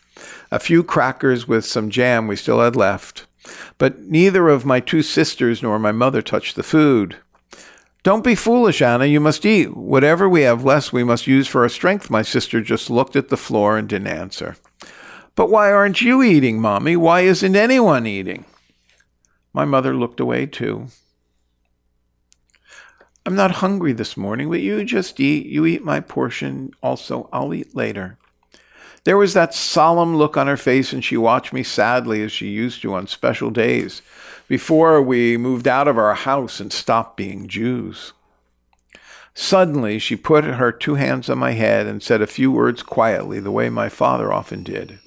A 0.50 0.58
few 0.58 0.84
crackers 0.84 1.48
with 1.48 1.64
some 1.64 1.90
jam 1.90 2.28
we 2.28 2.36
still 2.36 2.60
had 2.60 2.76
left. 2.76 3.26
But 3.78 4.00
neither 4.00 4.48
of 4.48 4.64
my 4.64 4.78
two 4.78 5.02
sisters 5.02 5.62
nor 5.62 5.78
my 5.78 5.90
mother 5.90 6.22
touched 6.22 6.54
the 6.54 6.62
food. 6.62 7.16
Don't 8.02 8.24
be 8.24 8.34
foolish, 8.34 8.82
Anna. 8.82 9.06
You 9.06 9.20
must 9.20 9.46
eat. 9.46 9.76
Whatever 9.76 10.28
we 10.28 10.42
have 10.42 10.64
left, 10.64 10.92
we 10.92 11.04
must 11.04 11.26
use 11.26 11.48
for 11.48 11.62
our 11.62 11.68
strength. 11.68 12.10
My 12.10 12.22
sister 12.22 12.60
just 12.60 12.90
looked 12.90 13.16
at 13.16 13.28
the 13.28 13.36
floor 13.36 13.78
and 13.78 13.88
didn't 13.88 14.08
answer. 14.08 14.56
But 15.34 15.50
why 15.50 15.72
aren't 15.72 16.02
you 16.02 16.22
eating, 16.22 16.60
Mommy? 16.60 16.96
Why 16.96 17.20
isn't 17.22 17.56
anyone 17.56 18.06
eating? 18.06 18.44
My 19.52 19.64
mother 19.64 19.94
looked 19.94 20.20
away 20.20 20.46
too. 20.46 20.88
I'm 23.24 23.36
not 23.36 23.52
hungry 23.52 23.92
this 23.92 24.16
morning, 24.16 24.50
but 24.50 24.60
you 24.60 24.84
just 24.84 25.20
eat. 25.20 25.46
You 25.46 25.64
eat 25.64 25.84
my 25.84 26.00
portion. 26.00 26.72
Also, 26.82 27.28
I'll 27.32 27.54
eat 27.54 27.74
later. 27.74 28.18
There 29.04 29.16
was 29.16 29.34
that 29.34 29.54
solemn 29.54 30.16
look 30.16 30.36
on 30.36 30.48
her 30.48 30.56
face, 30.56 30.92
and 30.92 31.04
she 31.04 31.16
watched 31.16 31.52
me 31.52 31.62
sadly 31.62 32.22
as 32.22 32.32
she 32.32 32.48
used 32.48 32.82
to 32.82 32.94
on 32.94 33.06
special 33.06 33.50
days 33.50 34.02
before 34.48 35.00
we 35.00 35.36
moved 35.36 35.68
out 35.68 35.88
of 35.88 35.98
our 35.98 36.14
house 36.14 36.58
and 36.60 36.72
stopped 36.72 37.16
being 37.16 37.46
Jews. 37.46 38.12
Suddenly, 39.34 39.98
she 39.98 40.14
put 40.16 40.44
her 40.44 40.72
two 40.72 40.96
hands 40.96 41.30
on 41.30 41.38
my 41.38 41.52
head 41.52 41.86
and 41.86 42.02
said 42.02 42.22
a 42.22 42.26
few 42.26 42.52
words 42.52 42.82
quietly, 42.82 43.40
the 43.40 43.50
way 43.50 43.70
my 43.70 43.88
father 43.88 44.32
often 44.32 44.62
did. 44.62 44.98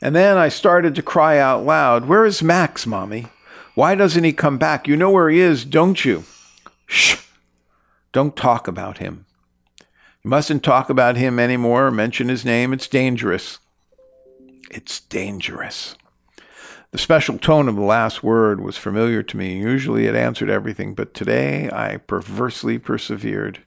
And 0.00 0.14
then 0.14 0.36
I 0.36 0.48
started 0.48 0.94
to 0.94 1.02
cry 1.02 1.38
out 1.38 1.64
loud, 1.64 2.06
Where 2.06 2.24
is 2.24 2.42
Max, 2.42 2.86
Mommy? 2.86 3.26
Why 3.74 3.94
doesn't 3.94 4.24
he 4.24 4.32
come 4.32 4.58
back? 4.58 4.86
You 4.86 4.96
know 4.96 5.10
where 5.10 5.28
he 5.28 5.40
is, 5.40 5.64
don't 5.64 6.04
you? 6.04 6.24
Shh! 6.86 7.16
Don't 8.18 8.34
talk 8.34 8.66
about 8.66 8.98
him. 8.98 9.26
You 10.24 10.30
mustn't 10.30 10.64
talk 10.64 10.90
about 10.90 11.16
him 11.16 11.38
anymore 11.38 11.86
or 11.86 11.90
mention 11.92 12.28
his 12.28 12.44
name. 12.44 12.72
It's 12.72 12.88
dangerous. 12.88 13.60
It's 14.72 14.98
dangerous. 14.98 15.94
The 16.90 16.98
special 16.98 17.38
tone 17.38 17.68
of 17.68 17.76
the 17.76 17.82
last 17.82 18.24
word 18.24 18.60
was 18.60 18.76
familiar 18.76 19.22
to 19.22 19.36
me. 19.36 19.60
Usually 19.60 20.06
it 20.06 20.16
answered 20.16 20.50
everything, 20.50 20.96
but 20.96 21.14
today 21.14 21.70
I 21.72 21.98
perversely 21.98 22.76
persevered. 22.76 23.62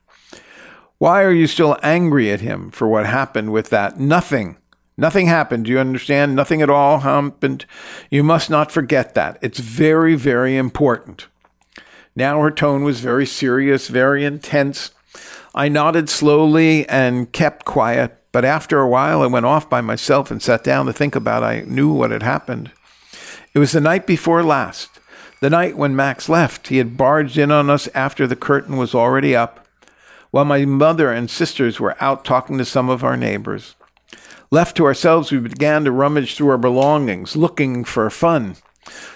Why 0.98 1.22
are 1.22 1.32
you 1.32 1.46
still 1.46 1.78
angry 1.82 2.30
at 2.30 2.42
him 2.42 2.70
for 2.70 2.86
what 2.86 3.06
happened 3.06 3.54
with 3.54 3.70
that? 3.70 3.98
Nothing. 3.98 4.58
Nothing 4.98 5.28
happened. 5.28 5.64
Do 5.64 5.70
you 5.70 5.78
understand? 5.78 6.36
Nothing 6.36 6.60
at 6.60 6.68
all 6.68 6.98
happened. 6.98 7.64
You 8.10 8.22
must 8.22 8.50
not 8.50 8.70
forget 8.70 9.14
that. 9.14 9.38
It's 9.40 9.60
very, 9.60 10.14
very 10.14 10.58
important. 10.58 11.28
Now 12.14 12.40
her 12.40 12.50
tone 12.50 12.84
was 12.84 13.00
very 13.00 13.26
serious, 13.26 13.88
very 13.88 14.24
intense. 14.24 14.90
I 15.54 15.68
nodded 15.68 16.08
slowly 16.08 16.88
and 16.88 17.32
kept 17.32 17.64
quiet, 17.64 18.16
but 18.32 18.44
after 18.44 18.80
a 18.80 18.88
while 18.88 19.22
I 19.22 19.26
went 19.26 19.46
off 19.46 19.68
by 19.68 19.80
myself 19.80 20.30
and 20.30 20.42
sat 20.42 20.64
down 20.64 20.86
to 20.86 20.92
think 20.92 21.14
about 21.14 21.42
I 21.42 21.62
knew 21.62 21.92
what 21.92 22.10
had 22.10 22.22
happened. 22.22 22.70
It 23.54 23.58
was 23.58 23.72
the 23.72 23.80
night 23.80 24.06
before 24.06 24.42
last, 24.42 24.98
the 25.40 25.50
night 25.50 25.76
when 25.76 25.96
Max 25.96 26.28
left. 26.28 26.68
He 26.68 26.78
had 26.78 26.96
barged 26.96 27.36
in 27.36 27.50
on 27.50 27.68
us 27.68 27.88
after 27.94 28.26
the 28.26 28.36
curtain 28.36 28.76
was 28.76 28.94
already 28.94 29.36
up, 29.36 29.66
while 30.30 30.46
my 30.46 30.64
mother 30.64 31.12
and 31.12 31.30
sisters 31.30 31.78
were 31.78 31.96
out 32.00 32.24
talking 32.24 32.56
to 32.58 32.64
some 32.64 32.88
of 32.88 33.04
our 33.04 33.16
neighbors. 33.16 33.74
Left 34.50 34.76
to 34.76 34.84
ourselves, 34.84 35.32
we 35.32 35.38
began 35.38 35.84
to 35.84 35.92
rummage 35.92 36.34
through 36.34 36.50
our 36.50 36.58
belongings, 36.58 37.36
looking 37.36 37.84
for 37.84 38.08
fun. 38.10 38.56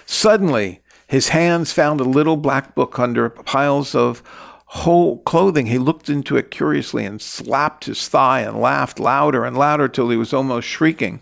Suddenly, 0.05 0.81
his 1.07 1.29
hands 1.29 1.71
found 1.71 2.01
a 2.01 2.05
little 2.05 2.37
black 2.37 2.75
book 2.75 2.99
under 2.99 3.29
piles 3.29 3.95
of 3.95 4.21
whole 4.67 5.19
clothing. 5.19 5.67
He 5.67 5.77
looked 5.77 6.09
into 6.09 6.35
it 6.35 6.51
curiously 6.51 7.05
and 7.05 7.21
slapped 7.21 7.85
his 7.85 8.07
thigh 8.09 8.41
and 8.41 8.59
laughed 8.59 8.99
louder 8.99 9.45
and 9.45 9.57
louder 9.57 9.87
till 9.87 10.09
he 10.09 10.17
was 10.17 10.33
almost 10.33 10.67
shrieking. 10.67 11.21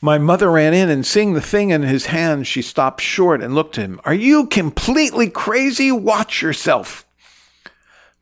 My 0.00 0.16
mother 0.16 0.50
ran 0.50 0.72
in 0.72 0.88
and 0.88 1.04
seeing 1.04 1.34
the 1.34 1.42
thing 1.42 1.68
in 1.68 1.82
his 1.82 2.06
hands, 2.06 2.48
she 2.48 2.62
stopped 2.62 3.02
short 3.02 3.42
and 3.42 3.54
looked 3.54 3.76
at 3.76 3.84
him. 3.84 4.00
Are 4.04 4.14
you 4.14 4.46
completely 4.46 5.28
crazy? 5.28 5.92
Watch 5.92 6.40
yourself. 6.40 7.04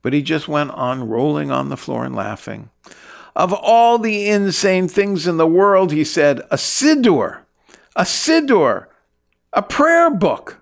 But 0.02 0.12
he 0.12 0.22
just 0.22 0.48
went 0.48 0.72
on 0.72 1.08
rolling 1.08 1.52
on 1.52 1.68
the 1.68 1.76
floor 1.76 2.04
and 2.04 2.16
laughing. 2.16 2.70
Of 3.36 3.52
all 3.52 3.98
the 3.98 4.28
insane 4.28 4.88
things 4.88 5.28
in 5.28 5.36
the 5.36 5.46
world, 5.46 5.92
he 5.92 6.02
said, 6.02 6.40
a 6.50 6.56
siddur, 6.56 7.42
a. 7.94 8.02
A 9.52 9.62
prayer 9.62 10.10
book. 10.10 10.60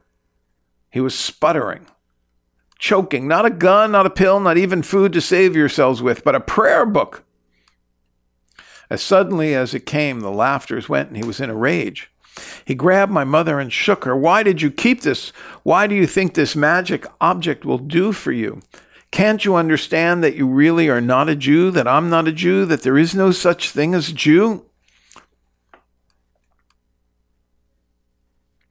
He 0.90 1.00
was 1.00 1.18
sputtering, 1.18 1.86
choking. 2.78 3.26
Not 3.26 3.44
a 3.44 3.50
gun, 3.50 3.92
not 3.92 4.06
a 4.06 4.10
pill, 4.10 4.40
not 4.40 4.56
even 4.56 4.82
food 4.82 5.12
to 5.12 5.20
save 5.20 5.56
yourselves 5.56 6.00
with, 6.00 6.24
but 6.24 6.34
a 6.34 6.40
prayer 6.40 6.86
book. 6.86 7.24
As 8.88 9.02
suddenly 9.02 9.54
as 9.54 9.74
it 9.74 9.86
came, 9.86 10.20
the 10.20 10.30
laughters 10.30 10.88
went 10.88 11.08
and 11.08 11.16
he 11.16 11.24
was 11.24 11.40
in 11.40 11.50
a 11.50 11.54
rage. 11.54 12.10
He 12.64 12.74
grabbed 12.74 13.10
my 13.10 13.24
mother 13.24 13.58
and 13.58 13.72
shook 13.72 14.04
her. 14.04 14.16
Why 14.16 14.42
did 14.42 14.62
you 14.62 14.70
keep 14.70 15.02
this? 15.02 15.30
Why 15.62 15.86
do 15.86 15.94
you 15.94 16.06
think 16.06 16.34
this 16.34 16.54
magic 16.54 17.06
object 17.20 17.64
will 17.64 17.78
do 17.78 18.12
for 18.12 18.30
you? 18.30 18.60
Can't 19.10 19.44
you 19.44 19.56
understand 19.56 20.22
that 20.22 20.36
you 20.36 20.46
really 20.46 20.88
are 20.88 21.00
not 21.00 21.28
a 21.28 21.36
Jew, 21.36 21.70
that 21.72 21.88
I'm 21.88 22.10
not 22.10 22.28
a 22.28 22.32
Jew, 22.32 22.66
that 22.66 22.82
there 22.82 22.98
is 22.98 23.14
no 23.14 23.32
such 23.32 23.70
thing 23.70 23.94
as 23.94 24.10
a 24.10 24.14
Jew? 24.14 24.66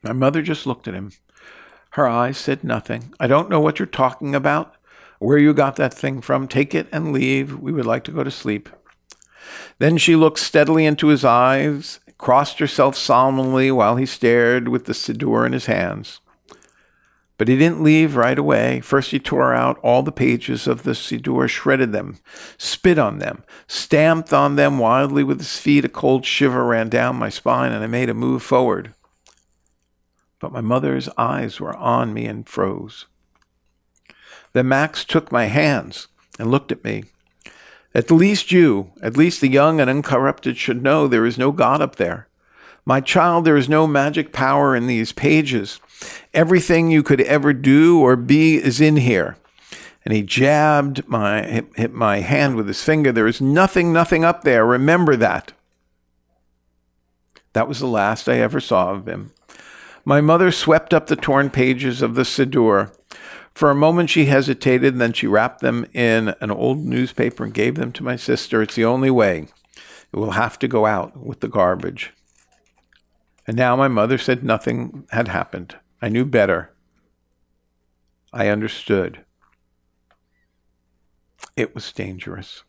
My 0.06 0.12
mother 0.12 0.40
just 0.40 0.66
looked 0.66 0.86
at 0.86 0.94
him. 0.94 1.10
Her 1.90 2.06
eyes 2.06 2.38
said 2.38 2.62
nothing. 2.62 3.12
I 3.18 3.26
don't 3.26 3.50
know 3.50 3.58
what 3.58 3.80
you're 3.80 3.86
talking 3.86 4.36
about, 4.36 4.76
where 5.18 5.36
you 5.36 5.52
got 5.52 5.74
that 5.76 5.92
thing 5.92 6.20
from. 6.20 6.46
Take 6.46 6.76
it 6.76 6.86
and 6.92 7.12
leave. 7.12 7.58
We 7.58 7.72
would 7.72 7.86
like 7.86 8.04
to 8.04 8.12
go 8.12 8.22
to 8.22 8.30
sleep. 8.30 8.68
Then 9.80 9.98
she 9.98 10.14
looked 10.14 10.38
steadily 10.38 10.86
into 10.86 11.08
his 11.08 11.24
eyes, 11.24 11.98
crossed 12.18 12.60
herself 12.60 12.96
solemnly 12.96 13.72
while 13.72 13.96
he 13.96 14.06
stared 14.06 14.68
with 14.68 14.84
the 14.84 14.92
siddur 14.92 15.44
in 15.44 15.52
his 15.52 15.66
hands. 15.66 16.20
But 17.36 17.48
he 17.48 17.58
didn't 17.58 17.82
leave 17.82 18.14
right 18.14 18.38
away. 18.38 18.80
First, 18.80 19.10
he 19.10 19.18
tore 19.18 19.54
out 19.54 19.80
all 19.82 20.04
the 20.04 20.12
pages 20.12 20.68
of 20.68 20.84
the 20.84 20.92
Siddur, 20.92 21.48
shredded 21.48 21.92
them, 21.92 22.18
spit 22.56 22.98
on 22.98 23.18
them, 23.18 23.42
stamped 23.66 24.32
on 24.32 24.56
them 24.56 24.78
wildly 24.78 25.22
with 25.22 25.40
his 25.40 25.58
feet. 25.58 25.84
A 25.84 25.88
cold 25.90 26.24
shiver 26.24 26.64
ran 26.64 26.88
down 26.88 27.16
my 27.16 27.28
spine, 27.28 27.72
and 27.72 27.84
I 27.84 27.88
made 27.88 28.08
a 28.08 28.14
move 28.14 28.42
forward 28.42 28.94
but 30.46 30.52
my 30.52 30.60
mother's 30.60 31.08
eyes 31.18 31.58
were 31.58 31.76
on 31.76 32.14
me 32.14 32.24
and 32.24 32.48
froze. 32.48 33.06
Then 34.52 34.68
Max 34.68 35.04
took 35.04 35.32
my 35.32 35.46
hands 35.46 36.06
and 36.38 36.52
looked 36.52 36.70
at 36.70 36.84
me. 36.84 37.02
At 37.96 38.12
least 38.12 38.52
you, 38.52 38.92
at 39.02 39.16
least 39.16 39.40
the 39.40 39.48
young 39.48 39.80
and 39.80 39.90
uncorrupted, 39.90 40.56
should 40.56 40.84
know 40.84 41.08
there 41.08 41.26
is 41.26 41.36
no 41.36 41.50
God 41.50 41.82
up 41.82 41.96
there. 41.96 42.28
My 42.84 43.00
child, 43.00 43.44
there 43.44 43.56
is 43.56 43.68
no 43.68 43.88
magic 43.88 44.32
power 44.32 44.76
in 44.76 44.86
these 44.86 45.10
pages. 45.10 45.80
Everything 46.32 46.92
you 46.92 47.02
could 47.02 47.22
ever 47.22 47.52
do 47.52 47.98
or 47.98 48.14
be 48.14 48.54
is 48.54 48.80
in 48.80 48.98
here. 48.98 49.36
and 50.06 50.14
he 50.14 50.22
jabbed 50.22 51.06
my 51.08 51.42
hit, 51.42 51.66
hit 51.74 51.92
my 51.92 52.20
hand 52.20 52.54
with 52.54 52.68
his 52.68 52.80
finger. 52.80 53.10
There 53.10 53.26
is 53.26 53.40
nothing, 53.40 53.92
nothing 53.92 54.24
up 54.24 54.44
there. 54.44 54.64
Remember 54.64 55.16
that. 55.16 55.52
That 57.54 57.66
was 57.66 57.80
the 57.80 57.88
last 57.88 58.28
I 58.28 58.36
ever 58.38 58.60
saw 58.60 58.92
of 58.92 59.08
him. 59.08 59.32
My 60.08 60.20
mother 60.20 60.52
swept 60.52 60.94
up 60.94 61.08
the 61.08 61.16
torn 61.16 61.50
pages 61.50 62.00
of 62.00 62.14
the 62.14 62.22
Siddur. 62.22 62.92
For 63.52 63.72
a 63.72 63.74
moment 63.74 64.08
she 64.08 64.26
hesitated, 64.26 64.98
then 64.98 65.12
she 65.12 65.26
wrapped 65.26 65.62
them 65.62 65.84
in 65.92 66.32
an 66.40 66.52
old 66.52 66.78
newspaper 66.78 67.42
and 67.42 67.52
gave 67.52 67.74
them 67.74 67.90
to 67.90 68.04
my 68.04 68.14
sister. 68.14 68.62
It's 68.62 68.76
the 68.76 68.84
only 68.84 69.10
way. 69.10 69.48
It 70.12 70.16
will 70.16 70.30
have 70.30 70.60
to 70.60 70.68
go 70.68 70.86
out 70.86 71.16
with 71.16 71.40
the 71.40 71.48
garbage. 71.48 72.12
And 73.48 73.56
now 73.56 73.74
my 73.74 73.88
mother 73.88 74.16
said 74.16 74.44
nothing 74.44 75.08
had 75.10 75.26
happened. 75.26 75.74
I 76.00 76.08
knew 76.08 76.24
better. 76.24 76.70
I 78.32 78.46
understood. 78.46 79.24
It 81.56 81.74
was 81.74 81.92
dangerous. 81.92 82.62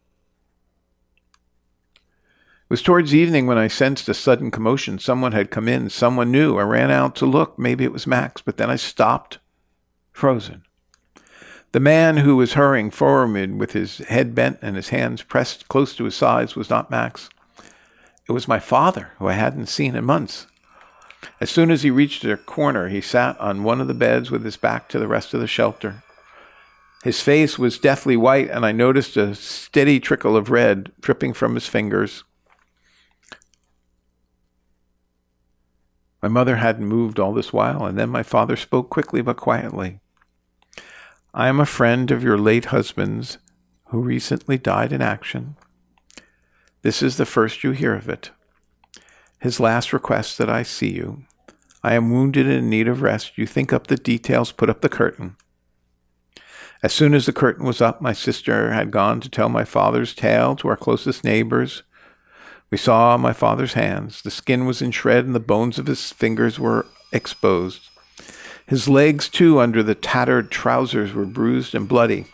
It 2.68 2.72
was 2.72 2.82
towards 2.82 3.16
evening 3.16 3.48
when 3.48 3.58
I 3.58 3.70
sensed 3.70 4.10
a 4.10 4.14
sudden 4.14 4.52
commotion. 4.52 5.00
Someone 5.00 5.32
had 5.32 5.52
come 5.52 5.70
in. 5.70 5.90
Someone 5.90 6.34
knew. 6.34 6.58
I 6.58 6.64
ran 6.64 6.92
out 6.92 7.16
to 7.16 7.26
look. 7.26 7.58
Maybe 7.58 7.86
it 7.86 7.94
was 7.94 8.06
Max, 8.06 8.42
but 8.42 8.58
then 8.58 8.70
I 8.70 8.76
stopped, 8.76 9.38
frozen. 10.12 10.64
The 11.72 11.80
man 11.80 12.18
who 12.18 12.36
was 12.36 12.56
hurrying 12.56 12.92
forward 12.92 13.58
with 13.58 13.72
his 13.72 14.00
head 14.00 14.36
bent 14.36 14.60
and 14.62 14.76
his 14.76 14.90
hands 14.90 15.24
pressed 15.24 15.70
close 15.70 15.96
to 15.96 16.04
his 16.04 16.16
sides 16.16 16.58
was 16.58 16.70
not 16.70 16.92
Max. 16.92 17.30
It 18.28 18.34
was 18.34 18.50
my 18.50 18.60
father, 18.60 19.12
who 19.18 19.28
I 19.28 19.34
hadn't 19.34 19.68
seen 19.68 19.96
in 19.96 20.04
months. 20.04 20.48
As 21.40 21.50
soon 21.50 21.72
as 21.72 21.84
he 21.84 21.90
reached 21.90 22.26
a 22.26 22.36
corner, 22.36 22.90
he 22.90 23.00
sat 23.00 23.40
on 23.40 23.64
one 23.64 23.80
of 23.80 23.88
the 23.88 23.94
beds 23.94 24.30
with 24.30 24.44
his 24.44 24.58
back 24.58 24.90
to 24.90 25.00
the 25.00 25.08
rest 25.08 25.34
of 25.34 25.40
the 25.40 25.48
shelter. 25.48 26.04
His 27.06 27.22
face 27.22 27.58
was 27.58 27.80
deathly 27.80 28.18
white, 28.18 28.50
and 28.50 28.66
I 28.66 28.74
noticed 28.74 29.16
a 29.16 29.36
steady 29.36 30.02
trickle 30.02 30.36
of 30.36 30.50
red 30.50 30.92
dripping 31.00 31.32
from 31.32 31.56
his 31.56 31.66
fingers. 31.66 32.26
My 36.28 36.42
mother 36.42 36.58
hadn't 36.58 36.86
moved 36.86 37.22
all 37.22 37.34
this 37.34 37.54
while, 37.54 37.86
and 37.86 37.98
then 37.98 38.10
my 38.10 38.22
father 38.22 38.58
spoke 38.58 38.90
quickly 38.90 39.22
but 39.22 39.38
quietly. 39.38 40.02
I 41.34 41.48
am 41.48 41.62
a 41.62 41.66
friend 41.66 42.12
of 42.12 42.22
your 42.22 42.38
late 42.38 42.66
husband's 42.66 43.38
who 43.92 44.02
recently 44.02 44.58
died 44.58 44.92
in 44.92 45.02
action. 45.02 45.56
This 46.82 47.02
is 47.02 47.16
the 47.16 47.26
first 47.26 47.64
you 47.64 47.72
hear 47.72 47.96
of 47.96 48.10
it. 48.10 48.32
His 49.40 49.62
last 49.62 49.94
request 49.94 50.38
that 50.38 50.50
I 50.50 50.64
see 50.64 50.90
you. 50.90 51.24
I 51.82 51.94
am 51.94 52.12
wounded 52.12 52.46
and 52.46 52.56
in 52.56 52.70
need 52.70 52.90
of 52.90 53.02
rest. 53.02 53.38
You 53.38 53.48
think 53.48 53.72
up 53.72 53.88
the 53.88 53.96
details, 53.96 54.52
put 54.52 54.70
up 54.70 54.82
the 54.82 54.90
curtain. 54.90 55.38
As 56.84 56.92
soon 56.92 57.14
as 57.14 57.26
the 57.26 57.32
curtain 57.32 57.66
was 57.66 57.80
up, 57.80 58.02
my 58.02 58.12
sister 58.12 58.74
had 58.74 58.92
gone 58.92 59.22
to 59.22 59.30
tell 59.30 59.48
my 59.48 59.64
father's 59.64 60.14
tale 60.14 60.58
to 60.58 60.68
our 60.68 60.76
closest 60.76 61.24
neighbors. 61.24 61.84
We 62.70 62.78
saw 62.78 63.18
my 63.18 63.34
father's 63.34 63.74
hands. 63.74 64.22
The 64.22 64.32
skin 64.32 64.66
was 64.66 64.82
in 64.82 64.92
shred 64.92 65.26
and 65.26 65.34
the 65.34 65.40
bones 65.40 65.80
of 65.80 65.88
his 65.88 66.12
fingers 66.12 66.60
were 66.60 66.86
exposed. 67.14 67.90
His 68.66 68.90
legs, 68.90 69.30
too, 69.30 69.60
under 69.60 69.82
the 69.82 69.96
tattered 69.96 70.52
trousers, 70.52 71.14
were 71.14 71.26
bruised 71.26 71.74
and 71.74 71.88
bloody. 71.88 72.26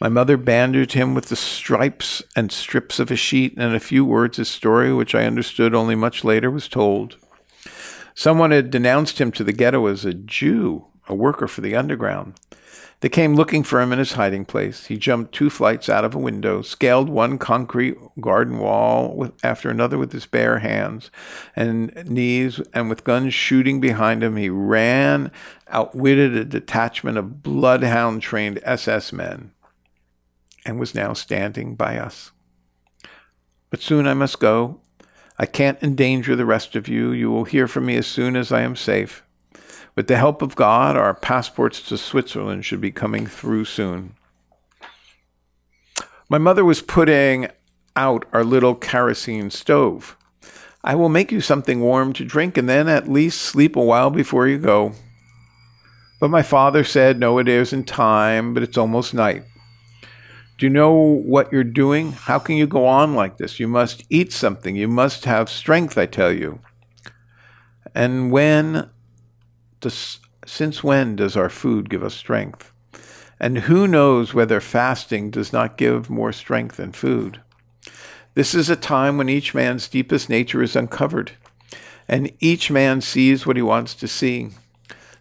My 0.00 0.08
mother 0.08 0.36
bandaged 0.36 0.92
him 0.92 1.12
with 1.12 1.26
the 1.26 1.36
stripes 1.36 2.22
and 2.36 2.52
strips 2.52 3.00
of 3.00 3.10
a 3.10 3.16
sheet, 3.16 3.54
and 3.54 3.64
in 3.64 3.74
a 3.74 3.80
few 3.80 4.04
words 4.04 4.36
his 4.36 4.48
story, 4.48 4.94
which 4.94 5.14
I 5.14 5.26
understood 5.26 5.74
only 5.74 5.96
much 5.96 6.24
later, 6.24 6.50
was 6.50 6.68
told. 6.68 7.16
Someone 8.14 8.52
had 8.52 8.70
denounced 8.70 9.20
him 9.20 9.32
to 9.32 9.44
the 9.44 9.52
ghetto 9.52 9.86
as 9.86 10.04
a 10.04 10.14
Jew, 10.14 10.86
a 11.08 11.14
worker 11.14 11.48
for 11.48 11.60
the 11.60 11.74
underground. 11.74 12.34
They 13.00 13.08
came 13.08 13.34
looking 13.34 13.62
for 13.62 13.80
him 13.80 13.92
in 13.92 13.98
his 13.98 14.12
hiding 14.12 14.44
place. 14.44 14.86
He 14.86 14.98
jumped 14.98 15.32
two 15.32 15.48
flights 15.48 15.88
out 15.88 16.04
of 16.04 16.14
a 16.14 16.18
window, 16.18 16.60
scaled 16.60 17.08
one 17.08 17.38
concrete 17.38 17.96
garden 18.20 18.58
wall 18.58 19.16
with, 19.16 19.32
after 19.42 19.70
another 19.70 19.96
with 19.96 20.12
his 20.12 20.26
bare 20.26 20.58
hands 20.58 21.10
and 21.56 21.94
knees, 22.06 22.60
and 22.74 22.90
with 22.90 23.04
guns 23.04 23.32
shooting 23.32 23.80
behind 23.80 24.22
him, 24.22 24.36
he 24.36 24.50
ran, 24.50 25.30
outwitted 25.68 26.36
a 26.36 26.44
detachment 26.44 27.16
of 27.16 27.42
bloodhound 27.42 28.20
trained 28.20 28.60
SS 28.64 29.14
men, 29.14 29.52
and 30.66 30.78
was 30.78 30.94
now 30.94 31.14
standing 31.14 31.76
by 31.76 31.96
us. 31.96 32.32
But 33.70 33.80
soon 33.80 34.06
I 34.06 34.12
must 34.12 34.40
go. 34.40 34.80
I 35.38 35.46
can't 35.46 35.82
endanger 35.82 36.36
the 36.36 36.44
rest 36.44 36.76
of 36.76 36.86
you. 36.86 37.12
You 37.12 37.30
will 37.30 37.44
hear 37.44 37.66
from 37.66 37.86
me 37.86 37.96
as 37.96 38.06
soon 38.06 38.36
as 38.36 38.52
I 38.52 38.60
am 38.60 38.76
safe. 38.76 39.24
With 40.00 40.06
the 40.06 40.16
help 40.16 40.40
of 40.40 40.56
God, 40.56 40.96
our 40.96 41.12
passports 41.12 41.82
to 41.82 41.98
Switzerland 41.98 42.64
should 42.64 42.80
be 42.80 42.90
coming 42.90 43.26
through 43.26 43.66
soon. 43.66 44.14
My 46.30 46.38
mother 46.38 46.64
was 46.64 46.80
putting 46.80 47.48
out 47.94 48.24
our 48.32 48.42
little 48.42 48.74
kerosene 48.74 49.50
stove. 49.50 50.16
I 50.82 50.94
will 50.94 51.10
make 51.10 51.30
you 51.30 51.42
something 51.42 51.80
warm 51.80 52.14
to 52.14 52.24
drink 52.24 52.56
and 52.56 52.66
then 52.66 52.88
at 52.88 53.10
least 53.12 53.42
sleep 53.42 53.76
a 53.76 53.82
while 53.82 54.08
before 54.08 54.48
you 54.48 54.56
go. 54.56 54.94
But 56.18 56.30
my 56.30 56.40
father 56.40 56.82
said, 56.82 57.20
No, 57.20 57.36
it 57.36 57.46
isn't 57.46 57.84
time, 57.84 58.54
but 58.54 58.62
it's 58.62 58.78
almost 58.78 59.12
night. 59.12 59.42
Do 60.56 60.64
you 60.64 60.70
know 60.70 60.94
what 60.94 61.52
you're 61.52 61.62
doing? 61.62 62.12
How 62.12 62.38
can 62.38 62.56
you 62.56 62.66
go 62.66 62.86
on 62.86 63.14
like 63.14 63.36
this? 63.36 63.60
You 63.60 63.68
must 63.68 64.02
eat 64.08 64.32
something. 64.32 64.76
You 64.76 64.88
must 64.88 65.26
have 65.26 65.50
strength, 65.50 65.98
I 65.98 66.06
tell 66.06 66.32
you. 66.32 66.60
And 67.94 68.32
when 68.32 68.88
does, 69.80 70.20
since 70.46 70.84
when 70.84 71.16
does 71.16 71.36
our 71.36 71.48
food 71.48 71.90
give 71.90 72.02
us 72.02 72.14
strength? 72.14 72.72
And 73.38 73.58
who 73.58 73.88
knows 73.88 74.34
whether 74.34 74.60
fasting 74.60 75.30
does 75.30 75.52
not 75.52 75.78
give 75.78 76.10
more 76.10 76.32
strength 76.32 76.76
than 76.76 76.92
food? 76.92 77.40
This 78.34 78.54
is 78.54 78.70
a 78.70 78.76
time 78.76 79.18
when 79.18 79.28
each 79.28 79.54
man's 79.54 79.88
deepest 79.88 80.28
nature 80.28 80.62
is 80.62 80.76
uncovered, 80.76 81.32
and 82.06 82.32
each 82.38 82.70
man 82.70 83.00
sees 83.00 83.46
what 83.46 83.56
he 83.56 83.62
wants 83.62 83.94
to 83.94 84.08
see. 84.08 84.50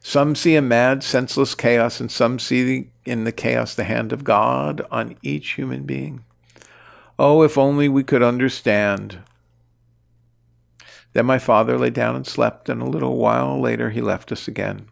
Some 0.02 0.36
see 0.36 0.56
a 0.56 0.62
mad, 0.62 1.04
senseless 1.04 1.56
chaos, 1.56 2.00
and 2.00 2.12
some 2.12 2.39
see 2.39 2.89
in 3.06 3.24
the 3.24 3.32
chaos 3.32 3.74
the 3.74 3.84
hand 3.84 4.13
of 4.13 4.24
God 4.24 4.86
on 4.91 5.15
each 5.22 5.52
human 5.52 5.84
being. 5.84 6.24
Oh, 7.17 7.41
if 7.41 7.58
only 7.58 7.89
we 7.89 8.04
could 8.04 8.24
understand 8.24 9.19
then 11.13 11.26
my 11.26 11.39
father 11.39 11.78
lay 11.78 11.89
down 11.89 12.15
and 12.15 12.28
slept, 12.28 12.69
and 12.69 12.82
a 12.82 12.86
little 12.86 13.17
while 13.17 13.60
later 13.60 13.89
he 13.89 14.02
left 14.02 14.32
us 14.32 14.48
again. 14.48 14.88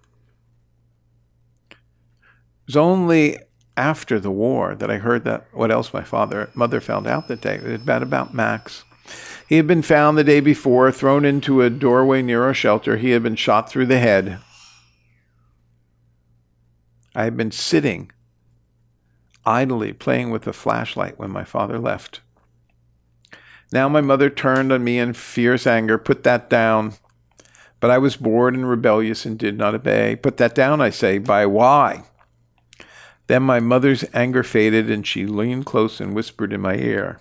It 1.71 1.77
was 2.67 2.77
only 2.77 3.37
after 3.77 4.19
the 4.19 4.31
war 4.31 4.75
that 4.75 4.89
I 4.89 4.97
heard 4.97 5.23
that 5.25 5.45
what 5.53 5.71
else 5.71 5.93
my 5.93 6.03
father 6.03 6.49
mother 6.55 6.81
found 6.81 7.07
out 7.07 7.27
that 7.27 7.41
day. 7.41 7.55
It 7.55 7.63
had 7.63 7.85
been 7.85 8.03
about 8.03 8.33
Max. 8.33 8.83
He 9.47 9.55
had 9.55 9.67
been 9.67 9.83
found 9.83 10.17
the 10.17 10.23
day 10.23 10.41
before, 10.41 10.91
thrown 10.91 11.23
into 11.23 11.61
a 11.61 11.69
doorway 11.69 12.21
near 12.21 12.43
our 12.43 12.53
shelter. 12.53 12.97
He 12.97 13.11
had 13.11 13.23
been 13.23 13.35
shot 13.35 13.69
through 13.69 13.85
the 13.85 13.99
head. 13.99 14.39
I 17.15 17.23
had 17.23 17.37
been 17.37 17.51
sitting 17.51 18.11
idly 19.45 19.93
playing 19.93 20.29
with 20.29 20.45
a 20.45 20.53
flashlight 20.53 21.17
when 21.17 21.31
my 21.31 21.45
father 21.45 21.79
left. 21.79 22.19
Now 23.71 23.89
my 23.89 24.01
mother 24.01 24.29
turned 24.29 24.71
on 24.71 24.83
me 24.83 24.99
in 24.99 25.13
fierce 25.13 25.67
anger. 25.67 25.97
Put 25.97 26.23
that 26.23 26.49
down. 26.49 26.93
But 27.79 27.91
I 27.91 27.97
was 27.97 28.15
bored 28.15 28.55
and 28.55 28.67
rebellious 28.67 29.25
and 29.25 29.37
did 29.37 29.57
not 29.57 29.75
obey. 29.75 30.15
Put 30.15 30.37
that 30.37 30.55
down, 30.55 30.81
I 30.81 30.89
say. 30.89 31.19
By 31.19 31.45
why? 31.45 32.03
Then 33.27 33.43
my 33.43 33.59
mother's 33.59 34.05
anger 34.13 34.41
faded, 34.41 34.89
and 34.89 35.05
she 35.05 35.25
leaned 35.25 35.65
close 35.65 35.99
and 35.99 36.15
whispered 36.15 36.53
in 36.53 36.61
my 36.61 36.75
ear, 36.75 37.19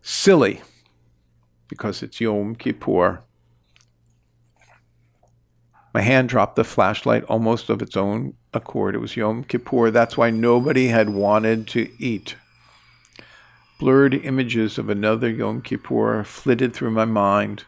Silly, 0.00 0.62
because 1.68 2.02
it's 2.02 2.20
Yom 2.20 2.56
Kippur. 2.56 3.22
My 5.94 6.00
hand 6.00 6.30
dropped 6.30 6.56
the 6.56 6.64
flashlight 6.64 7.22
almost 7.24 7.68
of 7.68 7.82
its 7.82 7.98
own 7.98 8.34
accord. 8.54 8.94
It 8.94 8.98
was 8.98 9.14
Yom 9.14 9.44
Kippur. 9.44 9.90
That's 9.90 10.16
why 10.16 10.30
nobody 10.30 10.88
had 10.88 11.10
wanted 11.10 11.68
to 11.68 11.90
eat. 12.02 12.34
Blurred 13.82 14.14
images 14.14 14.78
of 14.78 14.88
another 14.88 15.28
Yom 15.28 15.60
Kippur 15.60 16.22
flitted 16.22 16.72
through 16.72 16.92
my 16.92 17.04
mind. 17.04 17.64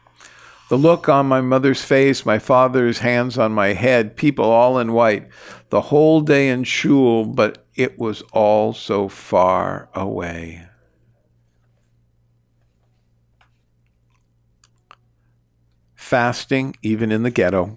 The 0.69 0.79
look 0.79 1.09
on 1.09 1.27
my 1.27 1.41
mother's 1.41 1.83
face, 1.83 2.25
my 2.25 2.39
father's 2.39 3.01
hands 3.01 3.37
on 3.37 3.51
my 3.51 3.73
head, 3.73 4.17
people 4.17 4.45
all 4.45 4.79
in 4.79 4.93
white, 4.93 5.29
the 5.71 5.81
whole 5.81 6.21
day 6.21 6.51
in 6.51 6.63
shul, 6.63 7.25
but 7.25 7.67
it 7.75 7.99
was 7.99 8.23
all 8.33 8.73
so 8.73 9.09
far 9.09 9.89
away. 9.93 10.65
Fasting, 15.97 16.77
even 16.81 17.11
in 17.11 17.25
the 17.25 17.31
ghetto. 17.33 17.77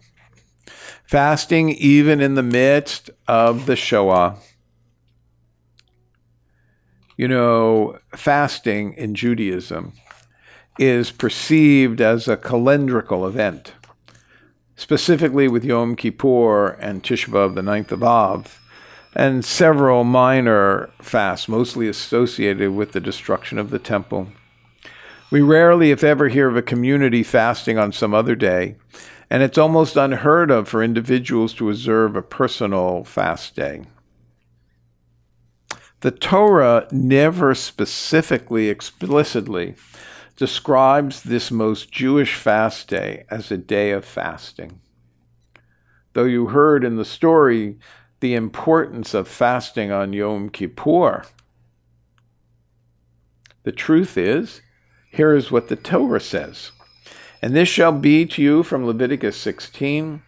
Fasting, 1.05 1.71
even 1.71 2.21
in 2.21 2.35
the 2.35 2.43
midst 2.43 3.09
of 3.27 3.65
the 3.65 3.75
Shoah. 3.75 4.37
You 7.17 7.27
know, 7.27 7.97
fasting 8.15 8.93
in 8.93 9.15
Judaism 9.15 9.93
is 10.77 11.09
perceived 11.09 11.99
as 11.99 12.27
a 12.27 12.37
calendrical 12.37 13.27
event, 13.27 13.73
specifically 14.75 15.47
with 15.47 15.65
Yom 15.65 15.95
Kippur 15.95 16.77
and 16.79 17.01
Tisha 17.01 17.29
B'Av, 17.29 17.55
the 17.55 17.63
ninth 17.63 17.91
of 17.91 18.03
Av, 18.03 18.61
and 19.15 19.43
several 19.43 20.03
minor 20.03 20.91
fasts, 21.01 21.47
mostly 21.47 21.87
associated 21.87 22.75
with 22.75 22.91
the 22.91 22.99
destruction 22.99 23.57
of 23.57 23.71
the 23.71 23.79
temple. 23.79 24.27
We 25.31 25.41
rarely, 25.41 25.89
if 25.89 26.03
ever, 26.03 26.27
hear 26.27 26.47
of 26.47 26.55
a 26.55 26.61
community 26.61 27.23
fasting 27.23 27.79
on 27.79 27.93
some 27.93 28.13
other 28.13 28.35
day, 28.35 28.75
and 29.27 29.41
it's 29.41 29.57
almost 29.57 29.95
unheard 29.95 30.51
of 30.51 30.69
for 30.69 30.83
individuals 30.83 31.55
to 31.55 31.71
observe 31.71 32.15
a 32.15 32.21
personal 32.21 33.03
fast 33.03 33.55
day. 33.55 33.85
The 36.01 36.11
Torah 36.11 36.87
never 36.91 37.55
specifically, 37.55 38.69
explicitly 38.69 39.75
describes 40.35 41.23
this 41.23 41.49
most 41.49 41.91
Jewish 41.91 42.35
fast 42.35 42.87
day 42.87 43.25
as 43.29 43.51
a 43.51 43.57
day 43.57 43.91
of 43.91 44.05
fasting. 44.05 44.79
Though 46.13 46.25
you 46.25 46.47
heard 46.47 46.83
in 46.83 46.97
the 46.97 47.05
story 47.05 47.79
the 48.19 48.35
importance 48.35 49.13
of 49.13 49.27
fasting 49.27 49.91
on 49.91 50.13
Yom 50.13 50.49
Kippur, 50.49 51.25
the 53.63 53.71
truth 53.71 54.17
is, 54.17 54.61
here 55.11 55.35
is 55.35 55.51
what 55.51 55.67
the 55.67 55.75
Torah 55.75 56.21
says. 56.21 56.71
And 57.41 57.55
this 57.55 57.69
shall 57.69 57.91
be 57.91 58.25
to 58.27 58.41
you 58.41 58.63
from 58.63 58.85
Leviticus 58.85 59.37
16 59.37 60.21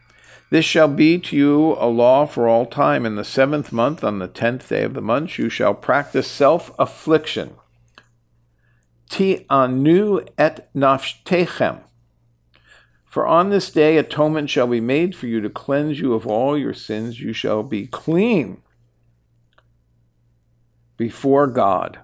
this 0.50 0.66
shall 0.66 0.88
be 0.88 1.20
to 1.20 1.36
you 1.36 1.76
a 1.80 1.86
law 1.86 2.26
for 2.26 2.48
all 2.48 2.66
time. 2.66 3.06
In 3.06 3.16
the 3.16 3.24
seventh 3.24 3.72
month, 3.72 4.04
on 4.04 4.20
the 4.20 4.28
tenth 4.28 4.68
day 4.70 4.84
of 4.84 4.94
the 4.94 5.02
month, 5.02 5.38
you 5.38 5.50
shall 5.50 5.74
practice 5.74 6.30
self 6.30 6.72
affliction. 6.80 7.56
Ti 9.10 9.46
anu 9.50 10.22
et 10.38 10.70
nafshtechem. 10.74 11.82
For 13.06 13.26
on 13.26 13.50
this 13.50 13.72
day 13.72 13.98
atonement 13.98 14.50
shall 14.50 14.68
be 14.68 14.82
made 14.82 15.16
for 15.16 15.28
you 15.28 15.42
to 15.42 15.50
cleanse 15.50 16.00
you 16.00 16.14
of 16.14 16.28
all 16.28 16.58
your 16.58 16.76
sins. 16.76 17.20
You 17.20 17.34
shall 17.34 17.64
be 17.64 17.88
clean 17.88 18.62
before 20.98 21.48
God. 21.48 22.00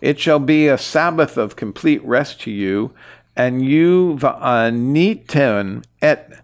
It 0.00 0.18
shall 0.18 0.40
be 0.40 0.68
a 0.68 0.76
Sabbath 0.76 1.36
of 1.36 1.56
complete 1.56 2.04
rest 2.04 2.40
to 2.42 2.50
you, 2.50 2.92
and 3.36 3.64
you 3.64 4.16
va'aniten 4.20 5.84
et 6.02 6.43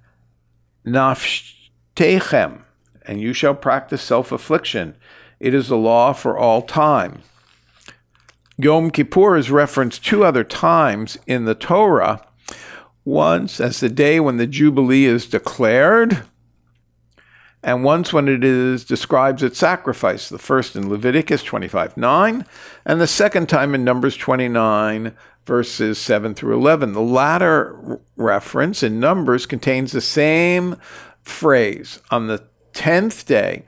nafshtechem, 0.87 2.63
and 3.07 3.21
you 3.21 3.33
shall 3.33 3.55
practice 3.55 4.03
self 4.03 4.33
affliction. 4.33 4.95
It 5.39 5.55
is 5.55 5.71
a 5.71 5.77
law 5.77 6.13
for 6.13 6.37
all 6.37 6.63
time. 6.63 7.23
Yom 8.59 8.91
Kippur 8.91 9.37
is 9.37 9.51
referenced 9.51 10.05
two 10.05 10.25
other 10.25 10.45
times 10.45 11.17
in 11.27 11.47
the 11.47 11.55
Torah. 11.55 12.27
Once 13.05 13.59
as 13.59 13.81
the 13.81 13.89
day 13.89 14.21
when 14.21 14.37
the 14.37 14.47
Jubilee 14.47 15.07
is 15.07 15.27
declared, 15.27 16.23
and 17.63 17.85
once 17.85 18.13
when 18.13 18.29
it 18.29 18.45
is 18.45 18.85
describes 18.85 19.43
its 19.43 19.59
sacrifice. 19.59 20.29
The 20.29 20.39
first 20.39 20.77
in 20.77 20.91
Leviticus 20.91 21.43
25 21.43 21.97
9, 21.97 22.45
and 22.85 23.01
the 23.01 23.07
second 23.07 23.49
time 23.49 23.75
in 23.75 23.85
Numbers 23.85 24.17
29 24.17 25.15
verses 25.47 25.99
7 25.99 26.35
through 26.35 26.57
11. 26.57 26.93
The 26.93 27.01
latter 27.01 28.01
reference 28.17 28.83
in 28.83 29.01
Numbers 29.01 29.47
contains 29.47 29.93
the 29.93 30.01
same 30.01 30.77
phrase 31.23 32.01
On 32.11 32.27
the 32.27 32.45
tenth 32.73 33.27
day, 33.27 33.67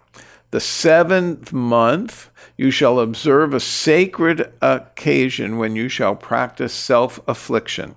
the 0.51 0.61
seventh 0.61 1.53
month, 1.53 2.31
you 2.57 2.71
shall 2.71 3.01
observe 3.01 3.55
a 3.55 3.61
sacred 3.61 4.53
occasion 4.61 5.59
when 5.59 5.75
you 5.75 5.89
shall 5.89 6.15
practice 6.15 6.75
self 6.75 7.19
affliction. 7.27 7.95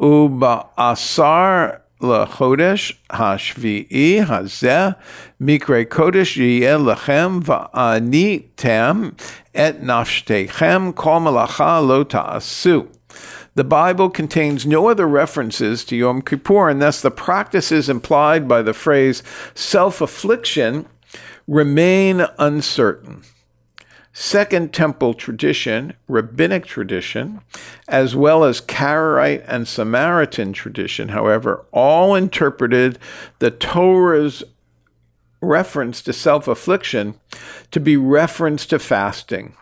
Uba 0.00 0.66
asar 0.78 1.82
לחודש 2.01 3.01
השביעי 3.09 4.21
הזה, 4.27 4.87
מקרה 5.41 5.81
קודש 5.89 6.37
יהיה 6.37 6.77
לכם, 6.77 7.39
ועניתם 7.45 9.09
את 9.51 9.75
נפשתיכם, 9.81 10.91
כל 10.95 11.19
מלאכה 11.19 11.81
לא 11.81 12.05
תעשו. 12.07 12.85
The 13.55 13.63
Bible 13.63 14.09
contains 14.09 14.65
no 14.65 14.89
other 14.89 15.07
references 15.07 15.85
to 15.85 15.95
Yom 15.95 16.21
Kippur, 16.21 16.67
and 16.69 16.81
thus 16.81 17.01
the 17.01 17.09
practices 17.09 17.87
implied 17.87 18.49
by 18.49 18.61
the 18.61 18.73
phrase 18.73 19.23
self 19.53 20.01
affliction 20.01 20.85
remain 21.47 22.25
uncertain. 22.37 23.23
Second 24.12 24.74
Temple 24.74 25.14
tradition, 25.14 25.92
rabbinic 26.08 26.66
tradition, 26.66 27.40
as 27.86 28.16
well 28.16 28.42
as 28.42 28.60
Karaite 28.60 29.44
and 29.46 29.68
Samaritan 29.68 30.52
tradition, 30.52 31.10
however, 31.10 31.64
all 31.70 32.16
interpreted 32.16 32.98
the 33.38 33.52
Torah's 33.52 34.42
reference 35.40 36.02
to 36.02 36.12
self 36.12 36.48
affliction 36.48 37.14
to 37.70 37.78
be 37.78 37.96
reference 37.96 38.66
to 38.66 38.80
fasting. 38.80 39.54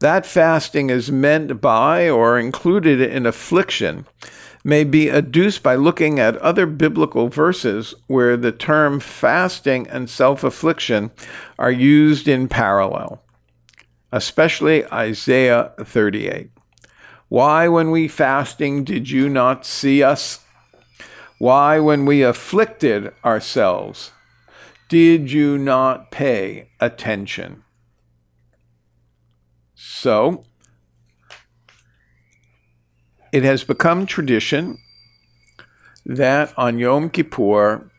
That 0.00 0.26
fasting 0.26 0.90
is 0.90 1.12
meant 1.12 1.60
by 1.60 2.08
or 2.08 2.40
included 2.40 3.00
in 3.00 3.26
affliction 3.26 4.06
may 4.64 4.82
be 4.82 5.08
adduced 5.08 5.62
by 5.62 5.76
looking 5.76 6.18
at 6.18 6.36
other 6.38 6.66
biblical 6.66 7.28
verses 7.28 7.94
where 8.08 8.36
the 8.36 8.52
term 8.52 8.98
fasting 8.98 9.86
and 9.86 10.10
self 10.10 10.42
affliction 10.42 11.12
are 11.60 11.70
used 11.70 12.26
in 12.26 12.48
parallel 12.48 13.22
especially 14.12 14.84
Isaiah 14.92 15.72
38. 15.80 16.50
Why, 17.28 17.66
when 17.66 17.90
we 17.90 18.08
fasting, 18.08 18.84
did 18.84 19.08
you 19.08 19.28
not 19.30 19.64
see 19.64 20.02
us? 20.02 20.40
Why, 21.38 21.78
when 21.78 22.04
we 22.04 22.22
afflicted 22.22 23.12
ourselves, 23.24 24.10
did 24.88 25.32
you 25.32 25.56
not 25.56 26.10
pay 26.10 26.68
attention? 26.78 27.64
So, 29.74 30.44
it 33.32 33.44
has 33.44 33.64
become 33.64 34.04
tradition 34.04 34.78
that 36.04 36.52
on 36.58 36.78
Yom 36.78 37.08
Kippur, 37.08 37.90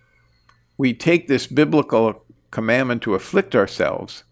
we 0.78 0.94
take 0.94 1.28
this 1.28 1.48
biblical 1.48 2.24
commandment 2.52 3.02
to 3.02 3.16
afflict 3.16 3.56
ourselves 3.56 4.24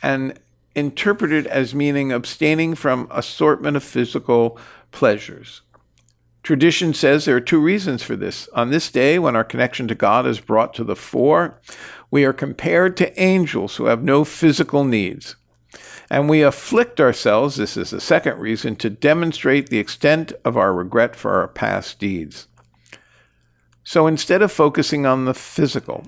and 0.00 0.38
interpreted 0.78 1.46
as 1.46 1.74
meaning 1.74 2.12
abstaining 2.12 2.74
from 2.74 3.08
assortment 3.10 3.76
of 3.76 3.84
physical 3.84 4.58
pleasures. 4.92 5.62
Tradition 6.42 6.94
says 6.94 7.24
there 7.24 7.36
are 7.36 7.40
two 7.40 7.60
reasons 7.60 8.02
for 8.02 8.16
this. 8.16 8.48
On 8.54 8.70
this 8.70 8.90
day, 8.90 9.18
when 9.18 9.36
our 9.36 9.44
connection 9.44 9.86
to 9.88 9.94
God 9.94 10.26
is 10.26 10.40
brought 10.40 10.72
to 10.74 10.84
the 10.84 10.96
fore, 10.96 11.60
we 12.10 12.24
are 12.24 12.32
compared 12.32 12.96
to 12.96 13.20
angels 13.20 13.76
who 13.76 13.86
have 13.86 14.02
no 14.02 14.24
physical 14.24 14.84
needs. 14.84 15.36
And 16.10 16.28
we 16.28 16.42
afflict 16.42 17.00
ourselves, 17.00 17.56
this 17.56 17.76
is 17.76 17.90
the 17.90 18.00
second 18.00 18.38
reason, 18.38 18.76
to 18.76 18.88
demonstrate 18.88 19.68
the 19.68 19.78
extent 19.78 20.32
of 20.44 20.56
our 20.56 20.72
regret 20.72 21.14
for 21.14 21.34
our 21.34 21.48
past 21.48 21.98
deeds. 21.98 22.46
So 23.84 24.06
instead 24.06 24.40
of 24.40 24.52
focusing 24.52 25.04
on 25.04 25.24
the 25.24 25.34
physical, 25.34 26.06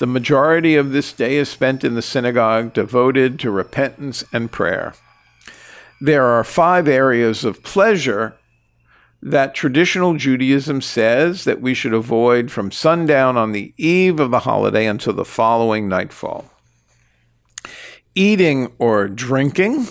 the 0.00 0.06
majority 0.06 0.76
of 0.76 0.92
this 0.92 1.12
day 1.12 1.36
is 1.36 1.50
spent 1.50 1.84
in 1.84 1.94
the 1.94 2.00
synagogue 2.00 2.72
devoted 2.72 3.38
to 3.38 3.50
repentance 3.50 4.24
and 4.32 4.50
prayer. 4.50 4.94
There 6.00 6.24
are 6.24 6.42
five 6.42 6.88
areas 6.88 7.44
of 7.44 7.62
pleasure 7.62 8.34
that 9.20 9.54
traditional 9.54 10.14
Judaism 10.14 10.80
says 10.80 11.44
that 11.44 11.60
we 11.60 11.74
should 11.74 11.92
avoid 11.92 12.50
from 12.50 12.70
sundown 12.70 13.36
on 13.36 13.52
the 13.52 13.74
eve 13.76 14.18
of 14.20 14.30
the 14.30 14.40
holiday 14.40 14.86
until 14.86 15.12
the 15.12 15.26
following 15.26 15.86
nightfall. 15.86 16.50
Eating 18.14 18.72
or 18.78 19.06
drinking, 19.06 19.86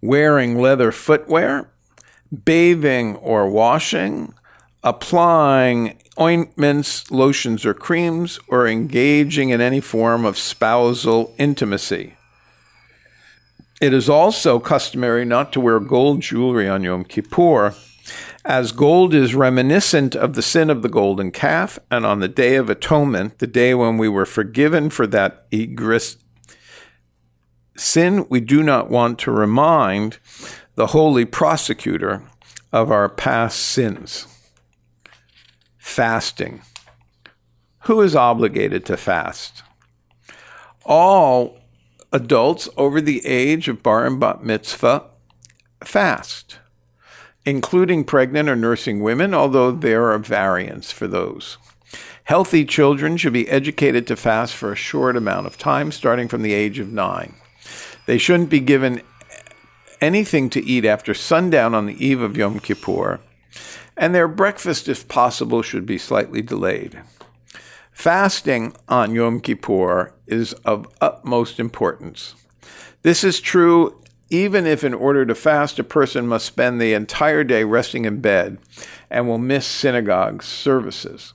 wearing 0.00 0.58
leather 0.58 0.92
footwear, 0.92 1.70
bathing 2.46 3.16
or 3.16 3.50
washing, 3.50 4.32
applying 4.82 5.98
ointments, 6.20 7.10
lotions, 7.10 7.64
or 7.64 7.74
creams, 7.74 8.38
or 8.48 8.66
engaging 8.66 9.50
in 9.50 9.60
any 9.60 9.80
form 9.80 10.24
of 10.24 10.38
spousal 10.38 11.34
intimacy. 11.38 12.14
It 13.80 13.92
is 13.92 14.08
also 14.08 14.58
customary 14.58 15.24
not 15.24 15.52
to 15.52 15.60
wear 15.60 15.78
gold 15.78 16.20
jewelry 16.20 16.68
on 16.68 16.82
Yom 16.82 17.04
Kippur, 17.04 17.74
as 18.44 18.72
gold 18.72 19.14
is 19.14 19.34
reminiscent 19.34 20.16
of 20.16 20.34
the 20.34 20.42
sin 20.42 20.70
of 20.70 20.82
the 20.82 20.88
golden 20.88 21.30
calf, 21.30 21.78
and 21.90 22.06
on 22.06 22.20
the 22.20 22.28
Day 22.28 22.56
of 22.56 22.70
Atonement, 22.70 23.38
the 23.38 23.46
day 23.46 23.74
when 23.74 23.98
we 23.98 24.08
were 24.08 24.26
forgiven 24.26 24.90
for 24.90 25.06
that 25.06 25.46
egregious 25.50 26.16
sin, 27.76 28.26
we 28.28 28.40
do 28.40 28.62
not 28.62 28.90
want 28.90 29.18
to 29.20 29.30
remind 29.30 30.18
the 30.74 30.88
holy 30.88 31.24
prosecutor 31.24 32.22
of 32.72 32.90
our 32.90 33.08
past 33.08 33.60
sins 33.60 34.26
fasting. 35.88 36.60
Who 37.84 38.02
is 38.02 38.14
obligated 38.14 38.84
to 38.86 38.96
fast? 38.96 39.62
All 40.84 41.58
adults 42.12 42.68
over 42.76 43.00
the 43.00 43.24
age 43.26 43.68
of 43.68 43.82
bar 43.82 44.06
and 44.06 44.20
bat 44.20 44.44
mitzvah 44.44 45.04
fast, 45.82 46.58
including 47.44 48.04
pregnant 48.04 48.48
or 48.48 48.54
nursing 48.56 49.00
women, 49.02 49.34
although 49.34 49.72
there 49.72 50.10
are 50.10 50.18
variants 50.18 50.92
for 50.92 51.08
those. 51.08 51.56
Healthy 52.24 52.66
children 52.66 53.16
should 53.16 53.32
be 53.32 53.48
educated 53.48 54.06
to 54.06 54.16
fast 54.16 54.54
for 54.54 54.70
a 54.70 54.76
short 54.76 55.16
amount 55.16 55.46
of 55.46 55.56
time, 55.56 55.90
starting 55.90 56.28
from 56.28 56.42
the 56.42 56.52
age 56.52 56.78
of 56.78 56.92
nine. 56.92 57.34
They 58.06 58.18
shouldn't 58.18 58.50
be 58.50 58.60
given 58.60 59.02
anything 60.00 60.50
to 60.50 60.64
eat 60.64 60.84
after 60.84 61.14
sundown 61.14 61.74
on 61.74 61.86
the 61.86 62.04
eve 62.04 62.20
of 62.20 62.36
Yom 62.36 62.60
Kippur, 62.60 63.20
and 63.96 64.14
their 64.14 64.28
breakfast, 64.28 64.88
if 64.88 65.08
possible, 65.08 65.62
should 65.62 65.86
be 65.86 65.98
slightly 65.98 66.42
delayed. 66.42 67.02
Fasting 67.92 68.74
on 68.88 69.14
Yom 69.14 69.40
Kippur 69.40 70.14
is 70.26 70.52
of 70.64 70.86
utmost 71.00 71.58
importance. 71.58 72.34
This 73.02 73.24
is 73.24 73.40
true 73.40 74.00
even 74.30 74.66
if, 74.66 74.84
in 74.84 74.92
order 74.92 75.24
to 75.24 75.34
fast, 75.34 75.78
a 75.78 75.84
person 75.84 76.26
must 76.26 76.46
spend 76.46 76.80
the 76.80 76.92
entire 76.92 77.44
day 77.44 77.64
resting 77.64 78.04
in 78.04 78.20
bed 78.20 78.58
and 79.10 79.26
will 79.26 79.38
miss 79.38 79.66
synagogue 79.66 80.42
services. 80.42 81.32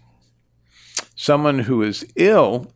Someone 1.15 1.59
who 1.59 1.81
is 1.81 2.05
ill, 2.15 2.71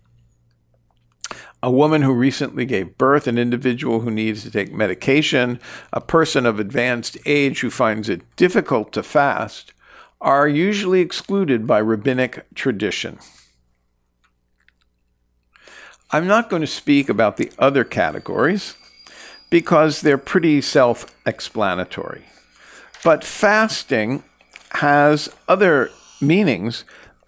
a 1.63 1.71
woman 1.71 2.03
who 2.03 2.13
recently 2.13 2.65
gave 2.65 2.97
birth, 2.97 3.27
an 3.27 3.37
individual 3.37 4.01
who 4.01 4.11
needs 4.11 4.43
to 4.43 4.51
take 4.51 4.71
medication, 4.71 5.59
a 5.91 6.01
person 6.01 6.45
of 6.45 6.59
advanced 6.59 7.17
age 7.25 7.61
who 7.61 7.69
finds 7.69 8.09
it 8.09 8.21
difficult 8.35 8.91
to 8.93 9.03
fast, 9.03 9.73
are 10.21 10.47
usually 10.47 11.01
excluded 11.01 11.65
by 11.65 11.79
rabbinic 11.79 12.45
tradition. 12.53 13.19
I'm 16.11 16.27
not 16.27 16.49
going 16.49 16.61
to 16.61 16.67
speak 16.67 17.09
about 17.09 17.37
the 17.37 17.51
other 17.59 17.83
categories 17.83 18.75
because 19.49 20.01
they're 20.01 20.17
pretty 20.17 20.61
self 20.61 21.05
explanatory. 21.25 22.23
But 23.03 23.23
fasting 23.23 24.23
has 24.71 25.29
other 25.47 25.91
meanings 26.21 26.83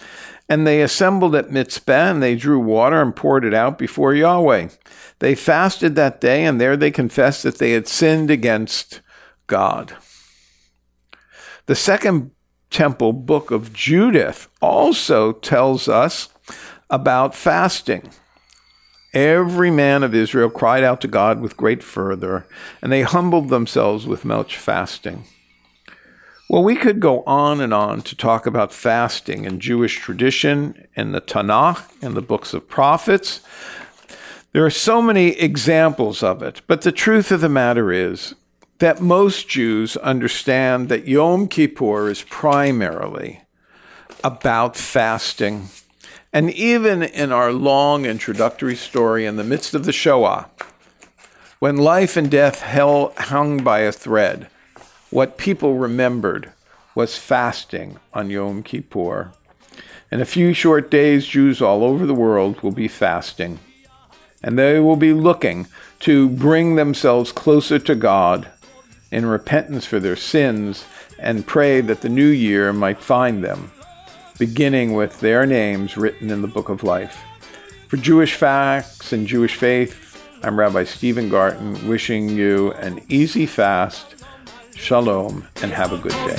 And 0.50 0.66
they 0.66 0.82
assembled 0.82 1.36
at 1.36 1.52
Mitzpah, 1.52 2.12
and 2.12 2.24
they 2.24 2.36
drew 2.36 2.60
water 2.60 3.02
and 3.02 3.16
poured 3.16 3.44
it 3.44 3.54
out 3.54 3.78
before 3.78 4.14
Yahweh. 4.14 4.70
They 5.20 5.36
fasted 5.36 5.96
that 5.96 6.22
day, 6.22 6.46
and 6.46 6.60
there 6.60 6.78
they 6.78 6.92
confessed 6.92 7.44
that 7.44 7.58
they 7.58 7.72
had 7.72 7.88
sinned 7.88 8.32
against 8.32 9.02
God. 9.48 9.96
The 11.66 11.76
second 11.76 12.32
temple 12.70 13.14
book 13.14 13.52
of 13.52 13.74
Judith 13.74 14.48
also 14.62 15.34
tells 15.34 15.90
us 15.90 16.30
about 16.90 17.36
fasting. 17.36 18.12
Every 19.14 19.72
man 19.72 20.04
of 20.04 20.14
Israel 20.14 20.50
cried 20.50 20.84
out 20.84 21.02
to 21.02 21.08
God 21.08 21.42
with 21.42 21.58
great 21.58 21.84
fervor, 21.84 22.46
and 22.82 22.92
they 22.92 23.02
humbled 23.02 23.50
themselves 23.50 24.06
with 24.06 24.24
much 24.24 24.58
fasting. 24.58 25.26
Well, 26.50 26.64
we 26.64 26.78
could 26.78 27.02
go 27.02 27.24
on 27.24 27.60
and 27.60 27.74
on 27.74 28.04
to 28.04 28.16
talk 28.16 28.46
about 28.46 28.72
fasting 28.72 29.44
in 29.44 29.60
Jewish 29.60 29.98
tradition, 29.98 30.88
in 30.96 31.12
the 31.12 31.20
Tanakh, 31.20 31.84
in 32.02 32.14
the 32.14 32.22
books 32.22 32.54
of 32.54 32.70
prophets. 32.70 33.42
There 34.54 34.66
are 34.66 34.70
so 34.70 35.02
many 35.02 35.32
examples 35.32 36.24
of 36.24 36.42
it, 36.42 36.62
but 36.66 36.84
the 36.84 36.94
truth 36.94 37.32
of 37.32 37.42
the 37.42 37.50
matter 37.50 37.92
is 37.92 38.34
that 38.80 39.02
most 39.02 39.50
Jews 39.50 39.98
understand 39.98 40.88
that 40.88 41.06
Yom 41.06 41.50
Kippur 41.50 42.10
is 42.10 42.24
primarily 42.24 43.42
about 44.24 44.78
fasting 44.78 45.68
and 46.32 46.50
even 46.52 47.04
in 47.04 47.32
our 47.34 47.52
long 47.52 48.06
introductory 48.06 48.76
story 48.76 49.26
in 49.26 49.36
the 49.36 49.44
midst 49.44 49.74
of 49.74 49.86
the 49.86 49.92
Shoah, 49.92 50.50
when 51.60 51.76
life 51.76 52.16
and 52.16 52.32
death 52.32 52.62
held, 52.62 53.14
hung 53.16 53.64
by 53.64 53.80
a 53.80 53.92
thread, 53.92 54.48
what 55.10 55.38
people 55.38 55.76
remembered 55.76 56.52
was 56.96 57.18
fasting 57.18 58.00
on 58.14 58.30
Yom 58.30 58.64
Kippur. 58.64 59.32
In 60.12 60.22
a 60.22 60.26
few 60.26 60.54
short 60.54 60.90
days, 60.90 61.26
Jews 61.26 61.62
all 61.62 61.84
over 61.84 62.06
the 62.06 62.14
world 62.14 62.62
will 62.62 62.72
be 62.72 62.88
fasting, 62.88 63.60
and 64.42 64.58
they 64.58 64.80
will 64.80 64.96
be 64.96 65.14
looking 65.14 65.68
to 66.02 66.30
bring 66.30 66.76
themselves 66.76 67.32
closer 67.32 67.80
to 67.80 67.96
God 67.96 68.48
in 69.12 69.26
repentance 69.26 69.86
for 69.86 70.00
their 70.00 70.16
sins 70.16 70.86
and 71.20 71.48
pray 71.48 71.82
that 71.82 72.02
the 72.02 72.10
new 72.10 72.28
year 72.28 72.74
might 72.74 73.02
find 73.02 73.44
them 73.44 73.72
beginning 74.38 74.94
with 74.94 75.20
their 75.20 75.46
names 75.46 75.98
written 75.98 76.30
in 76.30 76.42
the 76.42 76.48
book 76.48 76.70
of 76.70 76.84
life. 76.84 77.20
For 77.88 77.98
Jewish 77.98 78.36
facts 78.36 79.14
and 79.14 79.26
Jewish 79.26 79.56
faith, 79.56 80.04
I'm 80.44 80.60
Rabbi 80.60 80.84
Stephen 80.84 81.30
Garten 81.30 81.88
wishing 81.88 82.30
you 82.30 82.72
an 82.74 83.02
easy 83.10 83.46
fast. 83.46 84.17
Shalom, 84.78 85.46
and 85.64 85.72
have 85.74 85.92
a 85.92 85.98
good 85.98 86.12
day. 86.12 86.38